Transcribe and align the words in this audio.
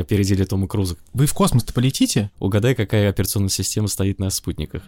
опередили 0.00 0.44
Тома 0.44 0.68
Круза. 0.68 0.96
Вы 1.12 1.26
в 1.26 1.34
космос-то 1.34 1.72
полетите? 1.72 2.30
Угадай, 2.38 2.74
какая 2.74 3.10
операционная 3.10 3.48
система 3.48 3.88
стоит 3.88 4.18
на 4.18 4.30
спутниках. 4.30 4.82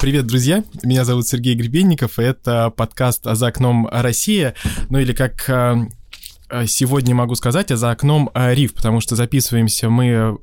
Привет, 0.00 0.26
друзья! 0.26 0.64
Меня 0.82 1.04
зовут 1.04 1.28
Сергей 1.28 1.54
Гребенников, 1.54 2.18
и 2.18 2.22
это 2.22 2.70
подкаст 2.70 3.26
«А 3.26 3.34
за 3.34 3.48
окном 3.48 3.86
Россия», 3.92 4.54
ну 4.88 4.98
или 4.98 5.12
как 5.12 5.46
э, 5.46 5.76
сегодня 6.66 7.14
могу 7.14 7.34
сказать, 7.34 7.70
а 7.70 7.76
за 7.76 7.90
окном 7.90 8.30
э, 8.34 8.54
РИФ, 8.54 8.74
потому 8.74 9.00
что 9.00 9.16
записываемся 9.16 9.90
мы 9.90 10.38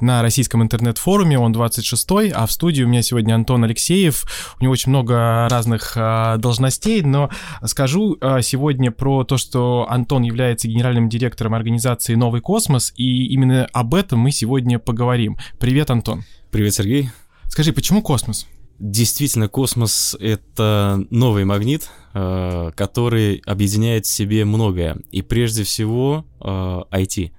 на 0.00 0.22
российском 0.22 0.62
интернет-форуме, 0.62 1.38
он 1.38 1.54
26-й, 1.54 2.30
а 2.30 2.46
в 2.46 2.52
студии 2.52 2.82
у 2.82 2.88
меня 2.88 3.02
сегодня 3.02 3.34
Антон 3.34 3.64
Алексеев, 3.64 4.24
у 4.58 4.62
него 4.62 4.72
очень 4.72 4.90
много 4.90 5.48
разных 5.50 5.96
должностей, 5.96 7.02
но 7.02 7.30
скажу 7.64 8.18
сегодня 8.42 8.90
про 8.90 9.24
то, 9.24 9.36
что 9.36 9.86
Антон 9.88 10.22
является 10.22 10.68
генеральным 10.68 11.08
директором 11.08 11.54
организации 11.54 12.14
«Новый 12.14 12.40
космос», 12.40 12.92
и 12.96 13.26
именно 13.26 13.66
об 13.72 13.94
этом 13.94 14.20
мы 14.20 14.30
сегодня 14.30 14.78
поговорим. 14.78 15.36
Привет, 15.58 15.90
Антон! 15.90 16.24
Привет, 16.50 16.74
Сергей! 16.74 17.10
Скажи, 17.48 17.72
почему 17.72 18.02
космос? 18.02 18.46
Действительно, 18.82 19.48
космос— 19.48 20.16
это 20.20 21.06
новый 21.08 21.44
магнит, 21.44 21.88
э, 22.14 22.72
который 22.74 23.36
объединяет 23.46 24.06
в 24.06 24.10
себе 24.10 24.44
многое. 24.44 24.96
И 25.12 25.22
прежде 25.22 25.62
всего 25.62 26.26
IT. 26.40 27.30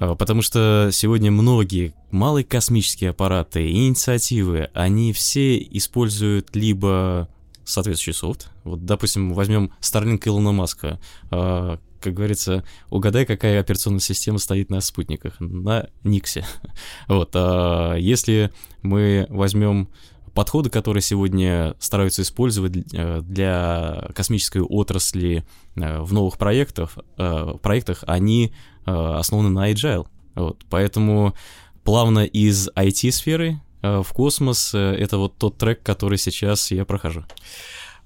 Э, 0.00 0.16
потому 0.18 0.40
что 0.40 0.88
сегодня 0.90 1.30
многие 1.30 1.92
малые 2.10 2.44
космические 2.44 3.10
аппараты 3.10 3.68
и 3.68 3.86
инициативы, 3.86 4.70
они 4.72 5.12
все 5.12 5.58
используют 5.58 6.56
либо 6.56 7.28
соответствующий 7.66 8.18
софт. 8.18 8.50
Вот, 8.64 8.86
допустим, 8.86 9.34
возьмем 9.34 9.72
Starlink 9.82 10.22
Илона 10.24 10.52
Маска. 10.52 10.98
Э, 11.30 11.76
как 12.00 12.14
говорится, 12.14 12.64
угадай, 12.88 13.26
какая 13.26 13.60
операционная 13.60 14.00
система 14.00 14.38
стоит 14.38 14.70
на 14.70 14.80
спутниках. 14.80 15.38
На 15.38 15.90
Никсе. 16.02 16.46
Вот. 17.08 17.32
А 17.34 17.94
если 17.96 18.52
мы 18.80 19.26
возьмем 19.28 19.90
подходы, 20.38 20.70
которые 20.70 21.02
сегодня 21.02 21.74
стараются 21.80 22.22
использовать 22.22 22.76
э, 22.94 23.22
для 23.22 24.08
космической 24.14 24.62
отрасли 24.62 25.44
э, 25.74 26.00
в 26.00 26.12
новых 26.12 26.38
проектах, 26.38 26.96
э, 27.16 27.54
проектах 27.60 28.04
они 28.06 28.52
основаны 28.84 29.48
на 29.50 29.72
Agile. 29.72 30.06
Вот, 30.36 30.64
поэтому 30.70 31.34
плавно 31.82 32.24
из 32.24 32.68
IT-сферы 32.68 33.60
в 33.82 34.06
космос— 34.12 34.72
это 34.74 35.18
вот 35.18 35.36
тот 35.38 35.58
трек, 35.58 35.82
который 35.82 36.18
сейчас 36.18 36.70
я 36.70 36.84
прохожу. 36.84 37.24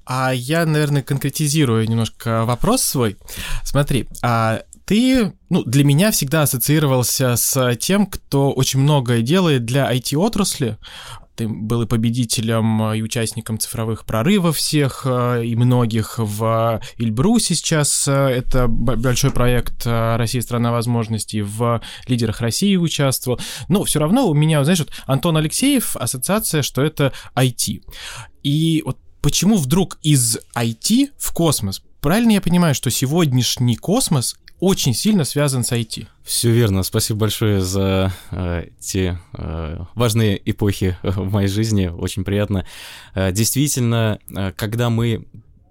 А 0.07 0.33
я, 0.33 0.65
наверное, 0.65 1.03
конкретизирую 1.03 1.87
немножко 1.89 2.45
вопрос 2.47 2.83
свой. 2.83 3.17
Смотри, 3.63 4.09
а 4.23 4.63
ты, 4.87 5.33
ну, 5.51 5.63
для 5.65 5.85
меня 5.85 6.11
всегда 6.11 6.43
ассоциировался 6.43 7.37
с 7.37 7.77
тем, 7.77 8.07
кто 8.07 8.51
очень 8.51 8.81
многое 8.81 9.23
делает 9.23 9.65
для 9.65 9.93
IT-отрасли, 9.93 10.79
ты 11.35 11.49
был 11.49 11.83
и 11.83 11.87
победителем, 11.87 12.83
э, 12.91 12.99
и 12.99 13.03
участником 13.03 13.59
цифровых 13.59 14.05
прорывов 14.05 14.57
всех, 14.57 15.03
э, 15.05 15.45
и 15.45 15.57
многих 15.57 16.19
в 16.19 16.81
Эльбрусе 16.99 17.55
сейчас. 17.55 18.07
Э, 18.07 18.29
это 18.29 18.69
большой 18.69 19.31
проект 19.31 19.87
«Россия– 19.87 20.41
страна 20.43 20.73
возможностей». 20.73 21.43
В 21.43 21.81
«Лидерах 22.07 22.41
России» 22.41 22.77
участвовал. 22.77 23.41
Но 23.69 23.85
все 23.85 23.99
равно 23.99 24.29
у 24.29 24.35
меня, 24.35 24.63
знаешь, 24.65 24.81
вот 24.81 24.91
Антон 25.07 25.37
Алексеев, 25.37 25.97
ассоциация, 25.97 26.63
что 26.63 26.83
это 26.83 27.13
IT. 27.35 27.83
И 28.43 28.83
вот 28.85 28.99
почему 29.21 29.57
вдруг 29.57 29.99
из 30.03 30.39
IT 30.55 31.11
в 31.19 31.33
космос? 31.33 31.83
Правильно 32.03 32.33
я 32.33 32.41
понимаю, 32.41 32.75
что 32.75 32.91
сегодняшний 32.91 33.77
космос 33.77 34.35
очень 34.59 34.93
сильно 34.93 35.23
связан 35.25 35.63
с 35.63 35.71
IT. 35.71 36.09
Все 36.25 36.51
верно. 36.51 36.83
Спасибо 36.83 37.21
большое 37.21 37.61
за 37.61 38.13
э, 38.33 38.71
те 38.81 39.21
э, 39.35 39.85
важные 39.95 40.43
эпохи 40.51 40.97
в 41.05 41.31
моей 41.31 41.47
жизни. 41.47 41.87
Очень 41.87 42.25
приятно. 42.25 42.67
Э, 43.15 43.31
действительно, 43.31 44.19
э, 44.37 44.51
когда 44.57 44.91
мы 44.91 45.27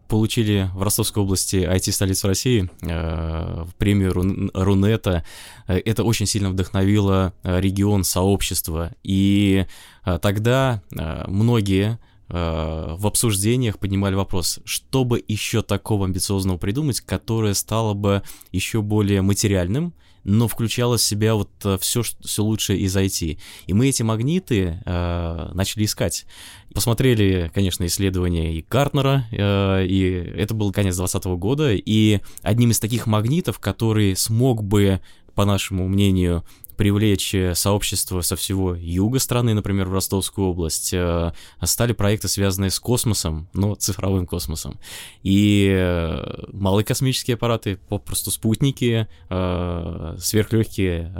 получили 0.07 0.69
в 0.73 0.83
Ростовской 0.83 1.21
области 1.21 1.57
IT-столицу 1.57 2.27
России, 2.29 2.69
э, 2.81 3.65
премию 3.77 4.13
Рун, 4.13 4.51
Рунета. 4.53 5.25
Э, 5.67 5.79
это 5.79 6.05
очень 6.05 6.27
сильно 6.27 6.49
вдохновило 6.49 7.33
э, 7.43 7.59
регион, 7.59 8.05
сообщество. 8.05 8.93
И 9.03 9.65
э, 10.05 10.19
тогда 10.21 10.81
э, 10.97 11.25
многие 11.27 11.91
Э, 11.91 12.10
в 12.31 13.07
обсуждениях 13.07 13.77
поднимали 13.77 14.15
вопрос, 14.15 14.59
что 14.63 15.03
бы 15.03 15.21
еще 15.27 15.61
такого 15.61 16.05
амбициозного 16.05 16.57
придумать, 16.57 17.01
которое 17.01 17.53
стало 17.53 17.93
бы 17.93 18.23
еще 18.51 18.81
более 18.81 19.21
материальным, 19.21 19.93
но 20.23 20.47
включало 20.47 20.97
в 20.97 21.01
себя 21.01 21.35
вот 21.35 21.49
все, 21.79 22.01
э, 22.01 22.03
все 22.23 22.43
лучшее 22.43 22.79
из 22.79 22.95
IT. 22.95 23.39
И 23.65 23.73
мы 23.73 23.89
эти 23.89 24.03
магниты 24.03 24.81
э, 24.85 25.51
начали 25.53 25.85
искать. 25.85 26.25
Посмотрели, 26.73 27.51
конечно, 27.53 27.85
исследования 27.85 28.55
и 28.55 28.65
Гартнера, 28.67 29.25
э, 29.31 29.85
и 29.85 30.11
это 30.37 30.53
был 30.53 30.71
конец 30.71 30.95
2020 30.95 31.39
года, 31.39 31.73
и 31.73 32.19
одним 32.41 32.71
из 32.71 32.79
таких 32.79 33.07
магнитов, 33.07 33.59
который 33.59 34.15
смог 34.15 34.63
бы, 34.63 35.01
по 35.33 35.45
нашему 35.45 35.87
мнению, 35.87 36.43
привлечь 36.81 37.35
э, 37.35 37.53
сообщество 37.53 38.21
со 38.21 38.35
всего 38.35 38.73
юга 38.73 39.19
страны, 39.19 39.53
например, 39.53 39.87
в 39.87 39.93
Ростовскую 39.93 40.47
область, 40.47 40.91
э, 40.95 41.31
стали 41.61 41.93
проекты, 41.93 42.27
связанные 42.27 42.71
с 42.71 42.79
космосом, 42.79 43.47
но 43.53 43.75
цифровым 43.75 44.25
космосом. 44.25 44.79
И 45.21 45.69
э, 45.71 46.47
малые 46.51 46.83
космические 46.83 47.35
аппараты, 47.35 47.77
попросту 47.77 48.31
спутники, 48.31 49.07
сверхлегкие 49.29 51.13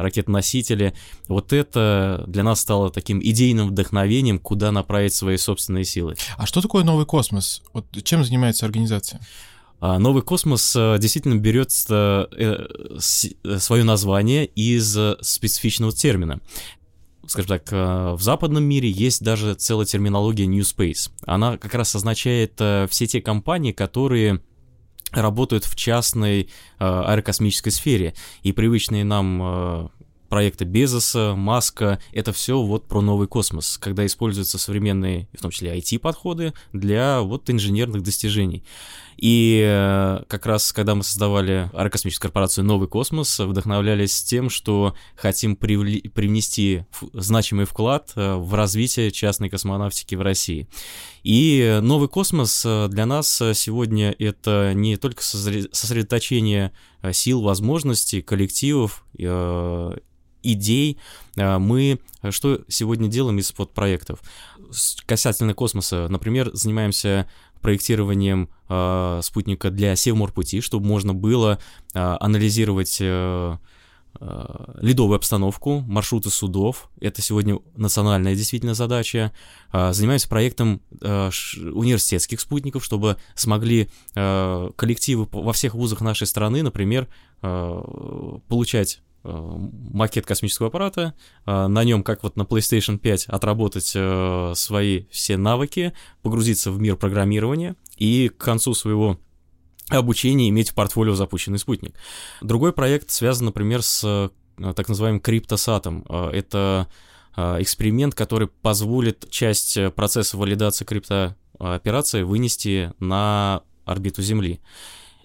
ракетоносители, 0.00 0.94
вот 1.26 1.52
это 1.52 2.22
для 2.28 2.44
нас 2.44 2.60
стало 2.60 2.90
таким 2.90 3.20
идейным 3.20 3.70
вдохновением, 3.70 4.38
куда 4.38 4.70
направить 4.70 5.12
свои 5.12 5.38
собственные 5.38 5.86
силы. 5.86 6.14
А 6.36 6.46
что 6.46 6.62
такое 6.62 6.84
новый 6.84 7.04
космос? 7.04 7.62
Вот 7.72 7.86
чем 8.04 8.22
занимается 8.22 8.64
организация? 8.64 9.20
А, 9.80 9.98
новый 9.98 10.22
космос 10.22 10.76
э, 10.76 10.98
действительно 10.98 11.36
берет 11.36 11.72
э, 11.88 12.26
э, 13.42 13.58
свое 13.58 13.82
название 13.82 14.44
из 14.44 14.96
специфичного 15.22 15.92
термина 15.92 16.40
скажем 17.26 17.48
так, 17.48 17.70
в 17.70 18.20
западном 18.20 18.64
мире 18.64 18.90
есть 18.90 19.22
даже 19.22 19.54
целая 19.54 19.86
терминология 19.86 20.46
New 20.46 20.62
Space. 20.62 21.12
Она 21.26 21.58
как 21.58 21.74
раз 21.74 21.94
означает 21.94 22.54
все 22.54 23.06
те 23.06 23.22
компании, 23.22 23.70
которые 23.70 24.40
работают 25.12 25.64
в 25.64 25.76
частной 25.76 26.48
аэрокосмической 26.78 27.70
сфере, 27.70 28.14
и 28.42 28.50
привычные 28.50 29.04
нам 29.04 29.92
проекты 30.30 30.64
Безоса, 30.64 31.34
Маска, 31.36 32.00
это 32.12 32.32
все 32.32 32.62
вот 32.62 32.86
про 32.86 33.02
новый 33.02 33.28
космос, 33.28 33.76
когда 33.76 34.06
используются 34.06 34.58
современные, 34.58 35.28
в 35.36 35.42
том 35.42 35.50
числе 35.50 35.76
IT-подходы 35.76 36.54
для 36.72 37.20
вот 37.20 37.50
инженерных 37.50 38.02
достижений. 38.02 38.64
И 39.20 39.62
э, 39.62 40.22
как 40.28 40.46
раз, 40.46 40.72
когда 40.72 40.94
мы 40.94 41.02
создавали 41.02 41.68
аэрокосмическую 41.74 42.30
корпорацию 42.30 42.64
«Новый 42.64 42.88
космос», 42.88 43.38
вдохновлялись 43.38 44.22
тем, 44.22 44.48
что 44.48 44.94
хотим 45.14 45.56
привли- 45.56 46.08
привнести 46.08 46.86
значимый 47.12 47.66
вклад 47.66 48.12
э, 48.14 48.36
в 48.36 48.54
развитие 48.54 49.10
частной 49.10 49.50
космонавтики 49.50 50.14
в 50.14 50.22
России. 50.22 50.68
И 51.22 51.80
«Новый 51.82 52.08
космос» 52.08 52.62
э, 52.64 52.88
для 52.88 53.04
нас 53.04 53.42
сегодня 53.52 54.14
это 54.18 54.72
не 54.74 54.96
только 54.96 55.22
сосредоточение 55.22 56.72
сил, 57.12 57.42
возможностей, 57.42 58.22
коллективов, 58.22 59.04
идей. 60.42 60.98
Мы 61.36 62.00
что 62.30 62.60
сегодня 62.68 63.08
делаем 63.08 63.38
из 63.38 63.52
подпроектов? 63.52 64.20
Касательно 65.06 65.54
космоса, 65.54 66.06
например, 66.08 66.50
занимаемся 66.52 67.26
проектированием 67.60 68.48
э, 68.68 69.20
спутника 69.22 69.70
для 69.70 69.96
Севморпути, 69.96 70.60
чтобы 70.60 70.86
можно 70.86 71.14
было 71.14 71.58
э, 71.92 72.16
анализировать 72.20 72.98
э, 73.00 73.56
э, 74.20 74.74
ледовую 74.80 75.16
обстановку, 75.16 75.80
маршруты 75.80 76.30
судов. 76.30 76.90
Это 77.00 77.20
сегодня 77.20 77.58
национальная 77.76 78.34
действительно 78.34 78.74
задача. 78.74 79.32
Э, 79.72 79.92
занимаемся 79.92 80.28
проектом 80.28 80.80
э, 81.00 81.30
университетских 81.74 82.40
спутников, 82.40 82.84
чтобы 82.84 83.16
смогли 83.34 83.90
э, 84.14 84.70
коллективы 84.76 85.28
во 85.30 85.52
всех 85.52 85.74
вузах 85.74 86.00
нашей 86.00 86.26
страны, 86.26 86.62
например, 86.62 87.08
э, 87.42 88.38
получать 88.48 89.00
Э, 89.00 89.09
макет 89.22 90.26
космического 90.26 90.68
аппарата, 90.68 91.14
э, 91.46 91.66
на 91.66 91.84
нем, 91.84 92.02
как 92.02 92.22
вот 92.22 92.36
на 92.36 92.42
PlayStation 92.42 92.98
5, 92.98 93.26
отработать 93.26 93.92
э, 93.94 94.52
свои 94.54 95.04
все 95.10 95.36
навыки, 95.36 95.92
погрузиться 96.22 96.70
в 96.70 96.80
мир 96.80 96.96
программирования 96.96 97.76
и 97.96 98.28
к 98.28 98.38
концу 98.38 98.74
своего 98.74 99.18
обучения 99.88 100.48
иметь 100.48 100.70
в 100.70 100.74
портфолио 100.74 101.14
запущенный 101.14 101.58
спутник. 101.58 101.94
Другой 102.40 102.72
проект 102.72 103.10
связан, 103.10 103.46
например, 103.46 103.82
с 103.82 104.30
так 104.56 104.88
называемым 104.88 105.20
криптосатом. 105.20 106.04
Это 106.04 106.86
эксперимент, 107.34 108.14
который 108.14 108.46
позволит 108.46 109.28
часть 109.30 109.78
процесса 109.94 110.36
валидации 110.36 110.84
криптооперации 110.84 112.22
вынести 112.22 112.92
на 113.00 113.62
орбиту 113.84 114.22
Земли. 114.22 114.60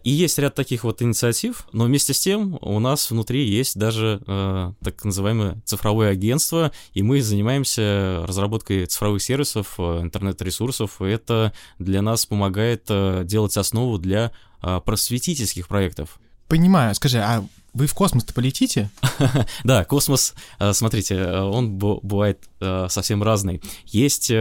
И 0.06 0.12
есть 0.12 0.38
ряд 0.38 0.54
таких 0.54 0.84
вот 0.84 1.02
инициатив, 1.02 1.68
но 1.72 1.86
вместе 1.86 2.14
с 2.14 2.20
тем 2.20 2.60
у 2.62 2.80
нас 2.80 3.10
внутри 3.10 3.50
есть 3.50 3.76
даже 3.76 4.22
э, 4.28 4.72
так 4.84 5.04
называемое 5.04 5.60
цифровое 5.66 6.12
агентство, 6.12 6.72
и 6.94 7.02
мы 7.02 7.24
занимаемся 7.24 8.24
разработкой 8.28 8.86
цифровых 8.86 9.24
сервисов, 9.24 9.74
э, 9.80 10.02
интернет-ресурсов, 10.02 11.02
и 11.02 11.06
это 11.06 11.54
для 11.80 12.04
нас 12.04 12.28
помогает 12.28 12.84
э, 12.90 13.24
делать 13.26 13.58
основу 13.58 13.98
для 13.98 14.32
э, 14.62 14.80
просветительских 14.86 15.68
проектов. 15.68 16.20
Понимаю. 16.48 16.94
Скажи, 16.94 17.18
а 17.18 17.44
вы 17.74 17.88
в 17.88 17.96
космос-то 17.96 18.32
полетите? 18.32 18.92
да, 19.64 19.86
космос, 19.86 20.36
э, 20.60 20.74
смотрите, 20.74 21.16
э, 21.16 21.42
он 21.42 21.80
бывает 21.80 22.48
совсем 22.90 23.24
разный. 23.24 23.60
Есть 23.86 24.32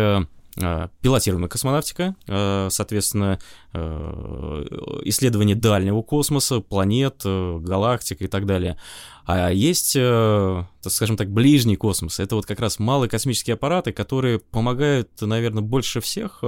пилотируемая 1.00 1.48
космонавтика, 1.48 2.14
соответственно, 2.70 3.40
исследование 3.74 5.56
дальнего 5.56 6.02
космоса, 6.02 6.60
планет, 6.60 7.22
галактик 7.24 8.22
и 8.22 8.26
так 8.26 8.46
далее. 8.46 8.78
А 9.26 9.50
есть, 9.50 9.94
так 9.94 10.92
скажем 10.92 11.16
так, 11.16 11.30
ближний 11.30 11.76
космос. 11.76 12.20
Это 12.20 12.36
вот 12.36 12.44
как 12.44 12.60
раз 12.60 12.78
малые 12.78 13.08
космические 13.08 13.54
аппараты, 13.54 13.90
которые 13.92 14.38
помогают, 14.38 15.08
наверное, 15.22 15.62
больше 15.62 16.02
всех 16.02 16.42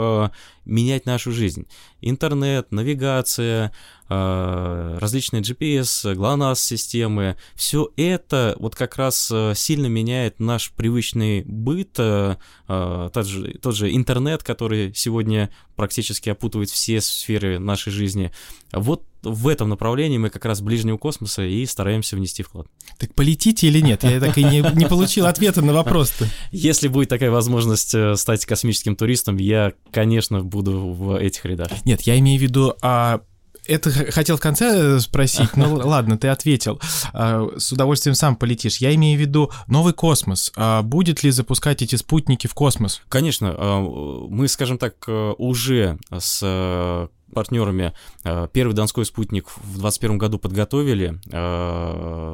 менять 0.66 1.06
нашу 1.06 1.32
жизнь. 1.32 1.66
Интернет, 2.02 2.70
навигация, 2.70 3.72
Э, 4.08 4.98
различные 5.00 5.42
GPS, 5.42 6.14
GLONASS-системы, 6.14 7.36
все 7.56 7.90
это 7.96 8.54
вот 8.60 8.76
как 8.76 8.96
раз 8.96 9.32
э, 9.32 9.54
сильно 9.56 9.86
меняет 9.86 10.38
наш 10.38 10.70
привычный 10.70 11.42
быт, 11.42 11.96
э, 11.98 12.36
тот 12.68 13.26
же, 13.26 13.58
тот 13.60 13.74
же 13.74 13.92
интернет, 13.92 14.44
который 14.44 14.94
сегодня 14.94 15.50
практически 15.74 16.28
опутывает 16.28 16.70
все 16.70 17.00
сферы 17.16 17.58
нашей 17.58 17.92
жизни. 17.92 18.32
Вот 18.72 19.04
в 19.22 19.48
этом 19.48 19.68
направлении 19.68 20.18
мы 20.18 20.30
как 20.30 20.44
раз 20.44 20.60
ближнего 20.60 20.98
космоса 20.98 21.42
и 21.44 21.66
стараемся 21.66 22.16
внести 22.16 22.42
вклад. 22.42 22.68
Так 22.98 23.14
полетите 23.14 23.66
или 23.66 23.80
нет? 23.80 24.04
Я 24.04 24.20
так 24.20 24.38
и 24.38 24.44
не, 24.44 24.60
не 24.74 24.86
получил 24.86 25.26
ответа 25.26 25.62
на 25.62 25.72
вопрос-то. 25.72 26.28
Если 26.52 26.88
будет 26.88 27.08
такая 27.08 27.30
возможность 27.30 27.94
стать 28.18 28.46
космическим 28.46 28.94
туристом, 28.94 29.36
я, 29.36 29.72
конечно, 29.90 30.42
буду 30.42 30.92
в 30.92 31.16
этих 31.16 31.44
рядах. 31.44 31.70
Нет, 31.84 32.02
я 32.02 32.18
имею 32.18 32.38
в 32.38 32.42
виду, 32.42 32.74
а 32.82 33.22
это 33.68 33.90
хотел 34.12 34.36
в 34.36 34.40
конце 34.40 35.00
спросить, 35.00 35.56
ну 35.56 35.74
ладно, 35.76 36.18
ты 36.18 36.28
ответил. 36.28 36.80
А, 37.12 37.48
с 37.56 37.72
удовольствием 37.72 38.14
сам 38.14 38.36
полетишь. 38.36 38.78
Я 38.78 38.94
имею 38.94 39.18
в 39.18 39.20
виду 39.20 39.50
новый 39.66 39.92
космос. 39.92 40.52
А 40.56 40.82
будет 40.82 41.22
ли 41.22 41.30
запускать 41.30 41.82
эти 41.82 41.96
спутники 41.96 42.46
в 42.46 42.54
космос? 42.54 43.02
Конечно. 43.08 43.54
А, 43.56 43.80
мы, 43.80 44.48
скажем 44.48 44.78
так, 44.78 44.96
э, 45.06 45.34
уже 45.38 45.98
с 46.16 46.40
э, 46.42 47.08
партнерами 47.32 47.92
э, 48.24 48.48
первый 48.52 48.72
Донской 48.74 49.04
спутник 49.04 49.48
в 49.48 49.78
2021 49.78 50.18
году 50.18 50.38
подготовили, 50.38 51.18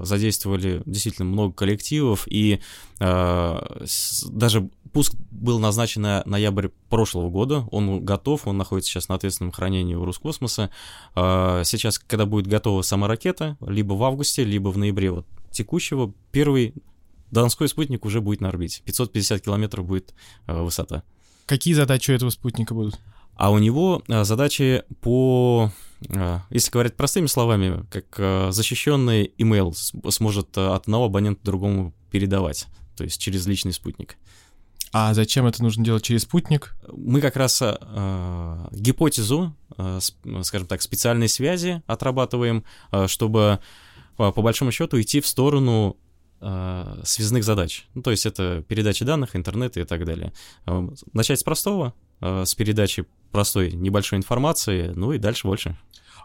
задействовали 0.05 0.83
действительно 0.87 1.29
много 1.29 1.55
коллективов, 1.55 2.27
и 2.29 2.61
даже 3.01 4.69
Пуск 4.93 5.15
был 5.31 5.59
назначен 5.59 6.03
на 6.03 6.23
ноябрь 6.27 6.69
прошлого 6.91 7.31
года, 7.31 7.67
он 7.71 8.05
готов, 8.05 8.47
он 8.47 8.59
находится 8.59 8.91
сейчас 8.91 9.09
на 9.09 9.15
ответственном 9.15 9.51
хранении 9.51 9.95
у 9.95 10.05
Роскосмоса. 10.05 10.71
А, 11.15 11.63
сейчас, 11.65 11.99
когда 11.99 12.27
будет 12.27 12.47
готова 12.47 12.83
сама 12.83 13.09
ракета, 13.09 13.57
либо 13.67 13.95
в 13.95 14.05
августе, 14.05 14.45
либо 14.45 14.69
в 14.69 14.77
ноябре 14.77 15.11
вот, 15.11 15.27
текущего, 15.51 16.13
первый 16.31 16.75
Донской 17.31 17.69
спутник 17.69 18.05
уже 18.05 18.21
будет 18.21 18.43
на 18.43 18.51
орбите. 18.51 18.83
550 18.85 19.41
километров 19.41 19.87
будет 19.87 20.15
а, 20.47 20.63
высота. 20.63 21.03
Какие 21.47 21.73
задачи 21.73 22.11
у 22.11 22.15
этого 22.15 22.29
спутника 22.29 22.75
будут? 22.75 23.01
А 23.35 23.51
у 23.51 23.57
него 23.57 24.03
а, 24.09 24.25
задачи 24.25 24.85
по, 25.01 25.73
если 26.51 26.71
говорить 26.71 26.97
простыми 26.97 27.27
словами, 27.27 27.87
как 27.91 28.53
защищенный 28.53 29.33
email 29.39 29.73
сможет 30.11 30.59
от 30.59 30.83
одного 30.83 31.07
абонента 31.07 31.43
другому 31.45 31.95
передавать, 32.11 32.67
то 32.95 33.05
есть 33.05 33.19
через 33.19 33.47
личный 33.47 33.73
спутник. 33.73 34.19
А 34.93 35.15
зачем 35.15 35.47
это 35.47 35.63
нужно 35.63 35.83
делать 35.85 36.05
через 36.05 36.23
спутник? 36.23 36.75
Мы 36.93 37.23
как 37.23 37.37
раз 37.37 37.63
э, 37.63 38.69
гипотезу, 38.73 39.57
э, 39.79 40.01
скажем 40.43 40.67
так, 40.67 40.83
специальной 40.83 41.29
связи 41.29 41.83
отрабатываем, 41.87 42.65
э, 42.93 43.07
чтобы 43.09 43.61
по, 44.17 44.33
по 44.33 44.43
большому 44.43 44.71
счету 44.71 45.01
идти 45.01 45.23
в 45.23 45.27
сторону 45.27 45.97
э, 46.43 47.01
связных 47.05 47.43
задач. 47.43 47.87
Ну, 47.95 48.03
то 48.03 48.11
есть 48.11 48.27
это 48.27 48.63
передача 48.69 49.07
данных, 49.07 49.35
интернет 49.35 49.79
и 49.79 49.85
так 49.85 50.05
далее. 50.05 50.35
Э, 50.67 50.87
начать 51.15 51.41
с 51.41 51.43
простого, 51.43 51.95
э, 52.21 52.45
с 52.45 52.55
передачи 52.55 53.07
простой 53.31 53.73
небольшой 53.73 54.19
информации, 54.19 54.93
ну 54.95 55.13
и 55.13 55.19
дальше 55.19 55.47
больше. 55.47 55.75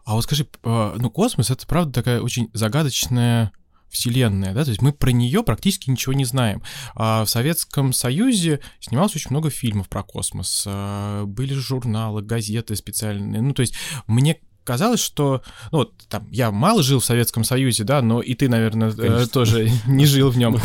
А 0.04 0.16
вот 0.16 0.24
скажи, 0.24 0.46
э, 0.64 0.96
ну 0.98 1.10
космос 1.10 1.52
это 1.52 1.66
правда 1.66 1.94
такая 1.94 2.22
очень 2.22 2.50
загадочная 2.54 3.54
Вселенная, 3.90 4.54
да, 4.54 4.64
то 4.64 4.70
есть 4.70 4.82
мы 4.82 4.92
про 4.92 5.12
нее 5.12 5.44
практически 5.44 5.90
ничего 5.90 6.14
не 6.14 6.26
знаем. 6.26 6.62
А 6.96 7.26
в 7.26 7.30
Советском 7.30 7.94
Союзе 7.94 8.60
снималось 8.80 9.16
очень 9.16 9.32
много 9.32 9.50
фильмов 9.50 9.90
про 9.90 10.04
космос, 10.04 10.64
а, 10.66 11.26
были 11.26 11.54
журналы, 11.54 12.22
газеты 12.22 12.76
специальные, 12.76 13.42
ну, 13.42 13.54
то 13.54 13.62
есть 13.62 13.76
мне 14.08 14.40
казалось, 14.68 15.00
что, 15.00 15.42
ну, 15.72 15.80
вот, 15.80 15.94
там, 16.10 16.28
я 16.30 16.52
мало 16.52 16.84
жил 16.84 17.00
в 17.00 17.06
Советском 17.06 17.46
Союзе, 17.46 17.86
да, 17.86 18.02
но 18.02 18.22
и 18.22 18.34
ты, 18.34 18.50
наверное, 18.50 18.90
э, 18.90 18.96
Конечно. 18.96 19.28
тоже 19.28 19.72
не 19.88 20.06
жил 20.06 20.30
в 20.30 20.38
нем. 20.38 20.60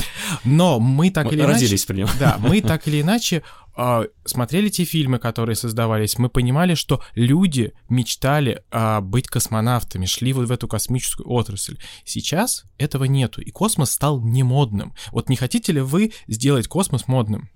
Но 0.44 0.80
мы 0.80 1.10
так 1.10 1.26
мы 1.26 1.32
или 1.32 1.40
иначе... 1.42 1.54
Родились 1.54 1.86
при 1.86 1.98
нем. 1.98 2.08
Да, 2.18 2.36
мы 2.40 2.60
так 2.60 2.88
или 2.88 3.00
иначе 3.00 3.44
э, 3.76 4.06
смотрели 4.24 4.69
те 4.69 4.84
фильмы, 4.84 5.19
которые 5.19 5.56
создавались, 5.56 6.19
мы 6.19 6.28
понимали, 6.28 6.74
что 6.74 7.02
люди 7.14 7.72
мечтали 7.88 8.62
э, 8.70 9.00
быть 9.00 9.28
космонавтами, 9.28 10.06
шли 10.06 10.32
вот 10.32 10.48
в 10.48 10.52
эту 10.52 10.69
космическую 10.69 11.30
отрасль. 11.30 11.78
Сейчас 12.04 12.64
этого 12.78 13.04
нету, 13.04 13.40
и 13.40 13.50
космос 13.50 13.92
стал 13.92 14.20
не 14.22 14.42
модным. 14.42 14.94
Вот 15.10 15.28
не 15.28 15.36
хотите 15.36 15.72
ли 15.72 15.80
вы 15.80 16.12
сделать 16.26 16.69
космос 16.69 17.08
модным? 17.08 17.50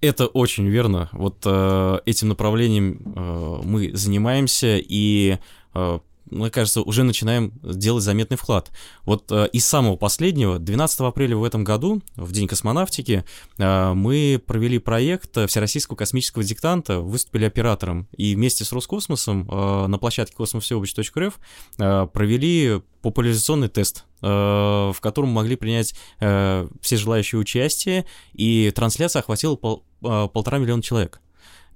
Это 0.00 0.26
очень 0.26 0.66
верно. 0.66 1.10
Вот 1.12 1.42
э, 1.44 1.98
этим 2.06 2.28
направлением 2.28 3.12
э, 3.14 3.60
мы 3.64 3.90
занимаемся, 3.94 4.78
и 4.78 5.38
э, 5.74 5.98
мне 6.30 6.50
кажется, 6.50 6.82
уже 6.82 7.02
начинаем 7.02 7.52
делать 7.62 8.04
заметный 8.04 8.36
вклад. 8.36 8.70
Вот 9.04 9.30
э, 9.30 9.48
из 9.52 9.66
самого 9.66 9.96
последнего, 9.96 10.58
12 10.58 11.00
апреля 11.00 11.36
в 11.36 11.44
этом 11.44 11.64
году, 11.64 12.02
в 12.16 12.32
День 12.32 12.48
космонавтики, 12.48 13.24
э, 13.58 13.92
мы 13.94 14.42
провели 14.44 14.78
проект 14.78 15.36
Всероссийского 15.48 15.96
космического 15.96 16.44
диктанта, 16.44 17.00
выступили 17.00 17.44
оператором, 17.44 18.08
и 18.16 18.34
вместе 18.34 18.64
с 18.64 18.72
Роскосмосом 18.72 19.48
э, 19.50 19.86
на 19.86 19.98
площадке 19.98 20.34
космосвсеобщ.рф 20.36 21.38
э, 21.78 22.06
провели 22.12 22.82
популяризационный 23.02 23.68
тест, 23.68 24.04
э, 24.22 24.26
в 24.26 24.96
котором 25.00 25.30
могли 25.30 25.56
принять 25.56 25.94
э, 26.20 26.68
все 26.80 26.96
желающие 26.96 27.40
участие, 27.40 28.06
и 28.32 28.70
трансляция 28.74 29.20
охватила 29.20 29.56
пол, 29.56 29.84
э, 30.02 30.28
полтора 30.32 30.58
миллиона 30.58 30.82
человек 30.82 31.20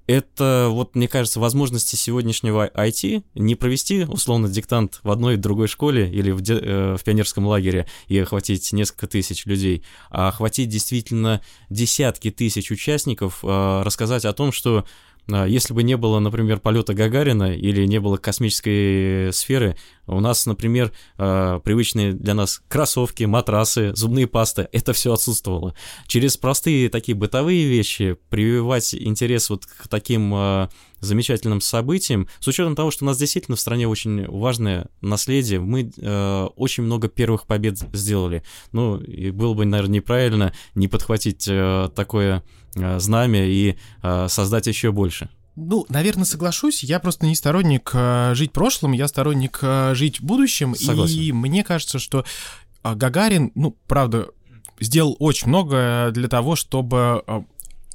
это, 0.07 0.67
вот, 0.69 0.95
мне 0.95 1.07
кажется, 1.07 1.39
возможности 1.39 1.95
сегодняшнего 1.95 2.67
IT 2.67 3.23
не 3.33 3.55
провести, 3.55 4.05
условно, 4.05 4.47
диктант 4.47 4.99
в 5.03 5.09
одной 5.09 5.35
и 5.35 5.37
другой 5.37 5.67
школе 5.67 6.09
или 6.09 6.31
в, 6.31 6.41
де, 6.41 6.53
э, 6.55 6.95
в 6.97 7.03
пионерском 7.03 7.45
лагере 7.47 7.87
и 8.07 8.17
охватить 8.19 8.71
несколько 8.71 9.07
тысяч 9.07 9.45
людей, 9.45 9.83
а 10.09 10.27
охватить 10.27 10.69
действительно 10.69 11.41
десятки 11.69 12.29
тысяч 12.29 12.71
участников, 12.71 13.39
э, 13.43 13.81
рассказать 13.83 14.25
о 14.25 14.33
том, 14.33 14.51
что 14.51 14.79
а, 14.79 14.85
если 15.27 15.73
бы 15.73 15.83
не 15.83 15.97
было, 15.97 16.19
например, 16.19 16.59
полета 16.59 16.93
Гагарина 16.93 17.55
или 17.55 17.85
не 17.85 17.99
было 17.99 18.17
космической 18.17 19.33
сферы, 19.33 19.75
у 20.07 20.19
нас, 20.19 20.45
например, 20.45 20.91
а, 21.17 21.59
привычные 21.59 22.13
для 22.13 22.33
нас 22.33 22.61
кроссовки, 22.67 23.23
матрасы, 23.23 23.95
зубные 23.95 24.27
пасты, 24.27 24.67
это 24.71 24.93
все 24.93 25.13
отсутствовало. 25.13 25.73
Через 26.07 26.37
простые 26.37 26.89
такие 26.89 27.15
бытовые 27.15 27.65
вещи 27.65 28.17
прививать 28.29 28.93
интерес 28.93 29.49
вот 29.49 29.65
к 29.65 29.87
таким 29.87 30.31
а, 30.35 30.69
замечательным 30.99 31.59
событием, 31.59 32.27
с 32.39 32.47
учетом 32.47 32.75
того, 32.75 32.91
что 32.91 33.05
у 33.05 33.07
нас 33.07 33.17
действительно 33.17 33.57
в 33.57 33.59
стране 33.59 33.87
очень 33.87 34.27
важное 34.27 34.87
наследие, 35.01 35.59
мы 35.59 35.91
очень 36.55 36.83
много 36.83 37.09
первых 37.09 37.45
побед 37.45 37.77
сделали. 37.93 38.43
Ну, 38.71 38.97
и 38.97 39.29
было 39.29 39.53
бы, 39.53 39.65
наверное, 39.65 39.95
неправильно 39.95 40.53
не 40.73 40.87
подхватить 40.87 41.45
такое 41.45 42.43
знамя 42.75 43.45
и 43.45 43.77
э, 44.03 44.27
создать 44.29 44.67
еще 44.67 44.91
больше. 44.91 45.29
Ну, 45.55 45.85
наверное, 45.87 46.25
соглашусь. 46.25 46.83
Я 46.83 46.99
просто 46.99 47.25
не 47.25 47.35
сторонник 47.35 47.91
э, 47.93 48.33
жить 48.35 48.51
прошлым, 48.51 48.91
я 48.91 49.07
сторонник 49.07 49.59
э, 49.61 49.93
жить 49.95 50.21
будущим. 50.21 50.75
Согласен. 50.75 51.19
И 51.19 51.31
мне 51.31 51.63
кажется, 51.63 51.97
что 51.97 52.25
э, 52.83 52.93
Гагарин, 52.93 53.51
ну, 53.55 53.77
правда, 53.87 54.27
сделал 54.79 55.15
очень 55.19 55.47
много 55.47 56.09
для 56.11 56.27
того, 56.27 56.57
чтобы 56.57 57.23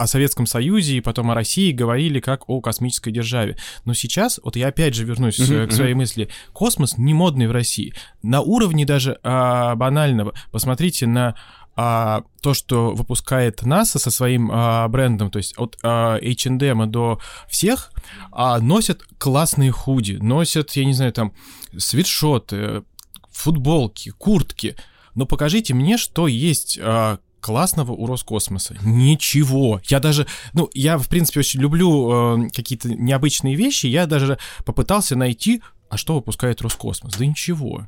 о 0.00 0.06
Советском 0.06 0.46
Союзе 0.46 0.96
и 0.96 1.00
потом 1.02 1.30
о 1.30 1.34
России 1.34 1.72
говорили 1.72 2.20
как 2.20 2.49
о 2.49 2.62
космической 2.62 3.10
державе. 3.10 3.58
Но 3.84 3.92
сейчас, 3.92 4.40
вот 4.42 4.56
я 4.56 4.68
опять 4.68 4.94
же 4.94 5.04
вернусь 5.04 5.38
uh-huh, 5.38 5.66
к 5.66 5.72
своей 5.72 5.92
uh-huh. 5.92 5.96
мысли, 5.96 6.30
космос 6.54 6.96
не 6.96 7.12
модный 7.12 7.46
в 7.46 7.52
России. 7.52 7.92
На 8.22 8.40
уровне 8.40 8.87
даже 8.87 9.18
а, 9.22 9.75
банального. 9.75 10.32
Посмотрите 10.50 11.06
на 11.06 11.37
а, 11.82 12.25
то, 12.42 12.52
что 12.52 12.90
выпускает 12.90 13.62
НАСА 13.62 13.99
со 13.99 14.10
своим 14.10 14.50
а, 14.52 14.87
брендом, 14.88 15.30
то 15.30 15.38
есть 15.38 15.54
от 15.56 15.78
а, 15.82 16.18
H&M 16.18 16.90
до 16.90 17.18
всех, 17.49 17.90
а, 18.32 18.58
носят 18.58 19.02
классные 19.16 19.70
худи, 19.70 20.18
носят, 20.20 20.72
я 20.72 20.84
не 20.84 20.92
знаю, 20.92 21.14
там, 21.14 21.32
свитшоты, 21.78 22.82
футболки, 23.30 24.10
куртки. 24.10 24.76
Но 25.14 25.25
покажите 25.25 25.72
мне, 25.72 25.96
что 25.96 26.28
есть 26.28 26.78
а, 26.82 27.18
классного 27.40 27.92
у 27.92 28.04
Роскосмоса? 28.04 28.76
Ничего. 28.82 29.80
Я 29.87 30.00
даже, 30.00 30.26
ну, 30.52 30.68
я, 30.75 30.99
в 30.99 31.08
принципе, 31.08 31.40
очень 31.40 31.60
люблю 31.60 32.44
э, 32.44 32.50
какие-то 32.50 32.90
необычные 32.90 33.54
вещи. 33.54 33.87
Я 33.87 34.04
даже 34.04 34.38
попытался 34.66 35.16
найти, 35.16 35.62
а 35.88 35.96
что 35.96 36.16
выпускает 36.16 36.60
Роскосмос? 36.60 37.14
Да 37.16 37.25
ничего. 37.25 37.87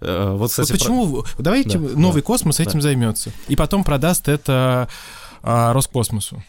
Э, 0.00 0.34
вот, 0.36 0.50
кстати, 0.50 0.70
вот 0.70 0.78
почему? 0.78 1.22
Про... 1.22 1.42
Давайте 1.42 1.78
да, 1.78 1.98
новый 1.98 2.22
да, 2.22 2.26
космос 2.26 2.56
да. 2.56 2.64
этим 2.64 2.80
займется. 2.80 3.30
И 3.48 3.56
потом 3.56 3.84
продаст 3.84 4.28
это 4.28 4.88
а, 5.42 5.72
Роскосмосу. 5.72 6.42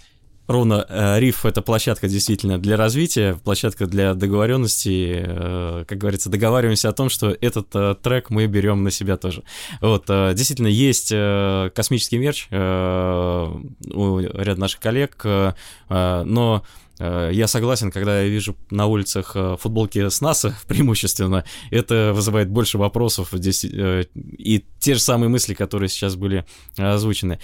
Ровно 0.47 0.85
э, 0.87 1.19
Риф— 1.19 1.45
это 1.47 1.63
площадка 1.63 2.07
действительно 2.07 2.59
для 2.59 2.77
развития, 2.77 3.39
площадка 3.43 3.87
для 3.87 4.13
договоренности. 4.13 5.23
Э, 5.25 5.85
как 5.87 5.97
говорится, 5.97 6.29
договариваемся 6.29 6.89
о 6.89 6.93
том, 6.93 7.09
что 7.09 7.35
этот 7.41 7.67
э, 7.73 7.95
трек 8.01 8.29
мы 8.29 8.45
берем 8.45 8.83
на 8.83 8.91
себя 8.91 9.17
тоже. 9.17 9.43
Вот, 9.81 10.05
действительно, 10.07 10.67
есть 10.67 11.09
космический 11.09 12.17
мерч 12.19 12.47
у 12.51 14.19
ряда 14.19 14.59
наших 14.59 14.79
коллег, 14.79 15.23
но 15.89 16.63
я 16.99 17.47
согласен, 17.47 17.91
когда 17.91 18.21
я 18.21 18.27
вижу 18.27 18.55
на 18.69 18.85
улицах 18.85 19.35
футболки 19.59 20.09
с 20.09 20.21
НАСА 20.21 20.55
преимущественно, 20.67 21.43
это 21.71 22.11
вызывает 22.13 22.49
больше 22.49 22.77
вопросов 22.77 23.29
здесь, 23.31 23.65
и 23.65 24.65
те 24.79 24.93
же 24.93 24.99
самые 24.99 25.29
мысли, 25.29 25.53
которые 25.53 25.89
сейчас 25.89 26.15
были 26.15 26.45
озвучены. 26.77 27.39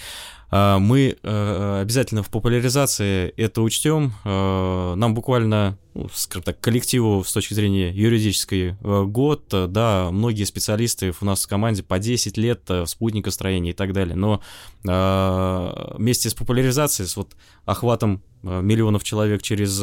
А, 0.53 0.79
мы 0.79 1.17
э, 1.21 1.79
обязательно 1.81 2.23
в 2.23 2.29
популяризации 2.29 3.33
это 3.37 3.61
учтем. 3.61 4.13
А, 4.25 4.95
нам 4.95 5.13
буквально, 5.13 5.77
ну, 5.93 6.09
скажем 6.13 6.43
так, 6.43 6.59
коллективу 6.59 7.23
с 7.23 7.31
точки 7.31 7.53
зрения 7.53 7.89
юридической 7.91 8.75
э, 8.81 9.03
год, 9.05 9.45
да, 9.49 10.09
многие 10.11 10.43
специалисты 10.43 11.13
у 11.21 11.25
нас 11.25 11.45
в 11.45 11.47
команде 11.47 11.83
по 11.83 11.99
10 11.99 12.37
лет 12.37 12.63
в 12.67 12.71
э, 12.71 12.85
спутникостроении 12.85 13.71
и 13.71 13.73
так 13.73 13.93
далее. 13.93 14.15
Но 14.15 14.41
а, 14.87 15.95
вместе 15.97 16.29
с 16.29 16.33
популяризацией, 16.33 17.07
с 17.07 17.15
вот 17.15 17.31
охватом 17.65 18.21
миллионов 18.43 19.03
человек 19.03 19.43
через 19.43 19.81